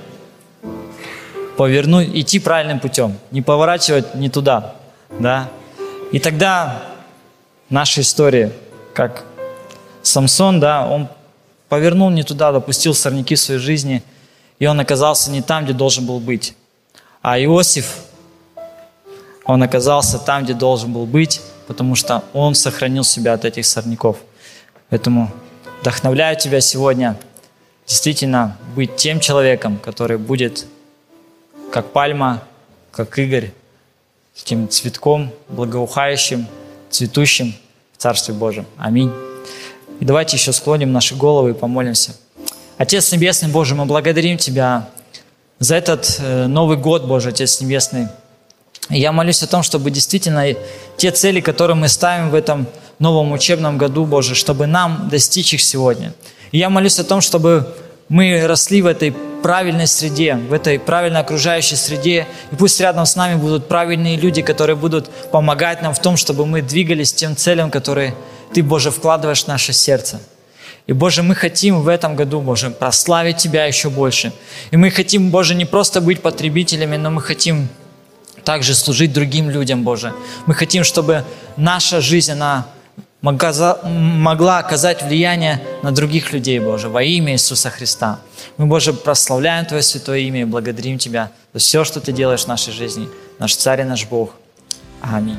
повернуть, 1.56 2.10
идти 2.14 2.38
правильным 2.38 2.78
путем, 2.78 3.18
не 3.32 3.42
поворачивать 3.42 4.14
не 4.14 4.30
туда, 4.30 4.76
да. 5.18 5.48
И 6.12 6.20
тогда 6.20 6.80
наша 7.68 8.02
история, 8.02 8.52
как 8.94 9.24
Самсон, 10.02 10.60
да, 10.60 10.86
он 10.86 11.08
повернул 11.68 12.08
не 12.10 12.22
туда, 12.22 12.52
допустил 12.52 12.94
сорняки 12.94 13.34
в 13.34 13.40
своей 13.40 13.58
жизни, 13.58 14.04
и 14.60 14.66
он 14.66 14.78
оказался 14.78 15.32
не 15.32 15.42
там, 15.42 15.64
где 15.64 15.72
должен 15.72 16.06
был 16.06 16.20
быть. 16.20 16.54
А 17.20 17.36
Иосиф, 17.40 17.96
он 19.44 19.60
оказался 19.64 20.20
там, 20.20 20.44
где 20.44 20.54
должен 20.54 20.92
был 20.92 21.04
быть, 21.04 21.40
потому 21.66 21.96
что 21.96 22.22
он 22.32 22.54
сохранил 22.54 23.02
себя 23.02 23.32
от 23.32 23.44
этих 23.44 23.66
сорняков. 23.66 24.18
Поэтому 24.88 25.32
вдохновляю 25.80 26.38
тебя 26.38 26.60
сегодня– 26.60 27.18
действительно 27.88 28.56
быть 28.76 28.96
тем 28.96 29.18
человеком, 29.18 29.78
который 29.78 30.18
будет 30.18 30.66
как 31.72 31.90
пальма, 31.92 32.42
как 32.92 33.18
Игорь, 33.18 33.52
тем 34.34 34.68
цветком, 34.68 35.32
благоухающим, 35.48 36.46
цветущим 36.90 37.54
в 37.96 38.00
Царстве 38.00 38.34
Божьем. 38.34 38.66
Аминь. 38.76 39.10
И 40.00 40.04
давайте 40.04 40.36
еще 40.36 40.52
склоним 40.52 40.92
наши 40.92 41.16
головы 41.16 41.50
и 41.50 41.54
помолимся. 41.54 42.14
Отец 42.76 43.10
Небесный, 43.10 43.48
Боже, 43.48 43.74
мы 43.74 43.84
благодарим 43.86 44.38
Тебя 44.38 44.88
за 45.58 45.74
этот 45.74 46.20
э, 46.20 46.46
Новый 46.46 46.76
год, 46.76 47.06
Боже, 47.06 47.30
Отец 47.30 47.60
Небесный. 47.60 48.06
И 48.90 49.00
я 49.00 49.10
молюсь 49.10 49.42
о 49.42 49.48
том, 49.48 49.62
чтобы 49.64 49.90
действительно 49.90 50.44
те 50.96 51.10
цели, 51.10 51.40
которые 51.40 51.76
мы 51.76 51.88
ставим 51.88 52.30
в 52.30 52.34
этом 52.34 52.66
новом 53.00 53.32
учебном 53.32 53.76
году, 53.76 54.04
Боже, 54.04 54.34
чтобы 54.34 54.66
нам 54.66 55.08
достичь 55.10 55.54
их 55.54 55.62
сегодня– 55.62 56.12
и 56.52 56.58
я 56.58 56.70
молюсь 56.70 56.98
о 56.98 57.04
том, 57.04 57.20
чтобы 57.20 57.74
мы 58.08 58.46
росли 58.46 58.82
в 58.82 58.86
этой 58.86 59.14
правильной 59.42 59.86
среде, 59.86 60.34
в 60.34 60.52
этой 60.52 60.78
правильно 60.78 61.20
окружающей 61.20 61.76
среде. 61.76 62.26
И 62.50 62.56
пусть 62.56 62.80
рядом 62.80 63.06
с 63.06 63.16
нами 63.16 63.36
будут 63.36 63.68
правильные 63.68 64.16
люди, 64.16 64.42
которые 64.42 64.76
будут 64.76 65.08
помогать 65.30 65.82
нам 65.82 65.94
в 65.94 66.00
том, 66.00 66.16
чтобы 66.16 66.46
мы 66.46 66.62
двигались 66.62 67.12
тем 67.12 67.36
целям, 67.36 67.70
которые 67.70 68.14
Ты, 68.52 68.62
Боже, 68.62 68.90
вкладываешь 68.90 69.44
в 69.44 69.48
наше 69.48 69.72
сердце. 69.72 70.20
И, 70.86 70.94
Боже, 70.94 71.22
мы 71.22 71.34
хотим 71.34 71.82
в 71.82 71.88
этом 71.88 72.16
году, 72.16 72.40
Боже, 72.40 72.70
прославить 72.70 73.36
Тебя 73.36 73.66
еще 73.66 73.90
больше. 73.90 74.32
И 74.70 74.76
мы 74.76 74.90
хотим, 74.90 75.30
Боже, 75.30 75.54
не 75.54 75.66
просто 75.66 76.00
быть 76.00 76.22
потребителями, 76.22 76.96
но 76.96 77.10
мы 77.10 77.20
хотим 77.20 77.68
также 78.42 78.74
служить 78.74 79.12
другим 79.12 79.50
людям, 79.50 79.84
Боже. 79.84 80.14
Мы 80.46 80.54
хотим, 80.54 80.82
чтобы 80.82 81.24
наша 81.56 82.00
жизнь, 82.00 82.32
она 82.32 82.66
могла 83.22 84.58
оказать 84.58 85.02
влияние 85.02 85.60
на 85.82 85.92
других 85.92 86.32
людей, 86.32 86.58
Боже, 86.60 86.88
во 86.88 87.02
имя 87.02 87.32
Иисуса 87.32 87.70
Христа. 87.70 88.20
Мы, 88.56 88.66
Боже, 88.66 88.92
прославляем 88.92 89.66
Твое 89.66 89.82
святое 89.82 90.18
имя 90.20 90.42
и 90.42 90.44
благодарим 90.44 90.98
Тебя 90.98 91.30
за 91.52 91.60
все, 91.60 91.84
что 91.84 92.00
Ты 92.00 92.12
делаешь 92.12 92.44
в 92.44 92.48
нашей 92.48 92.72
жизни. 92.72 93.08
Наш 93.38 93.56
Царь 93.56 93.80
и 93.80 93.84
наш 93.84 94.06
Бог. 94.06 94.34
Аминь. 95.00 95.38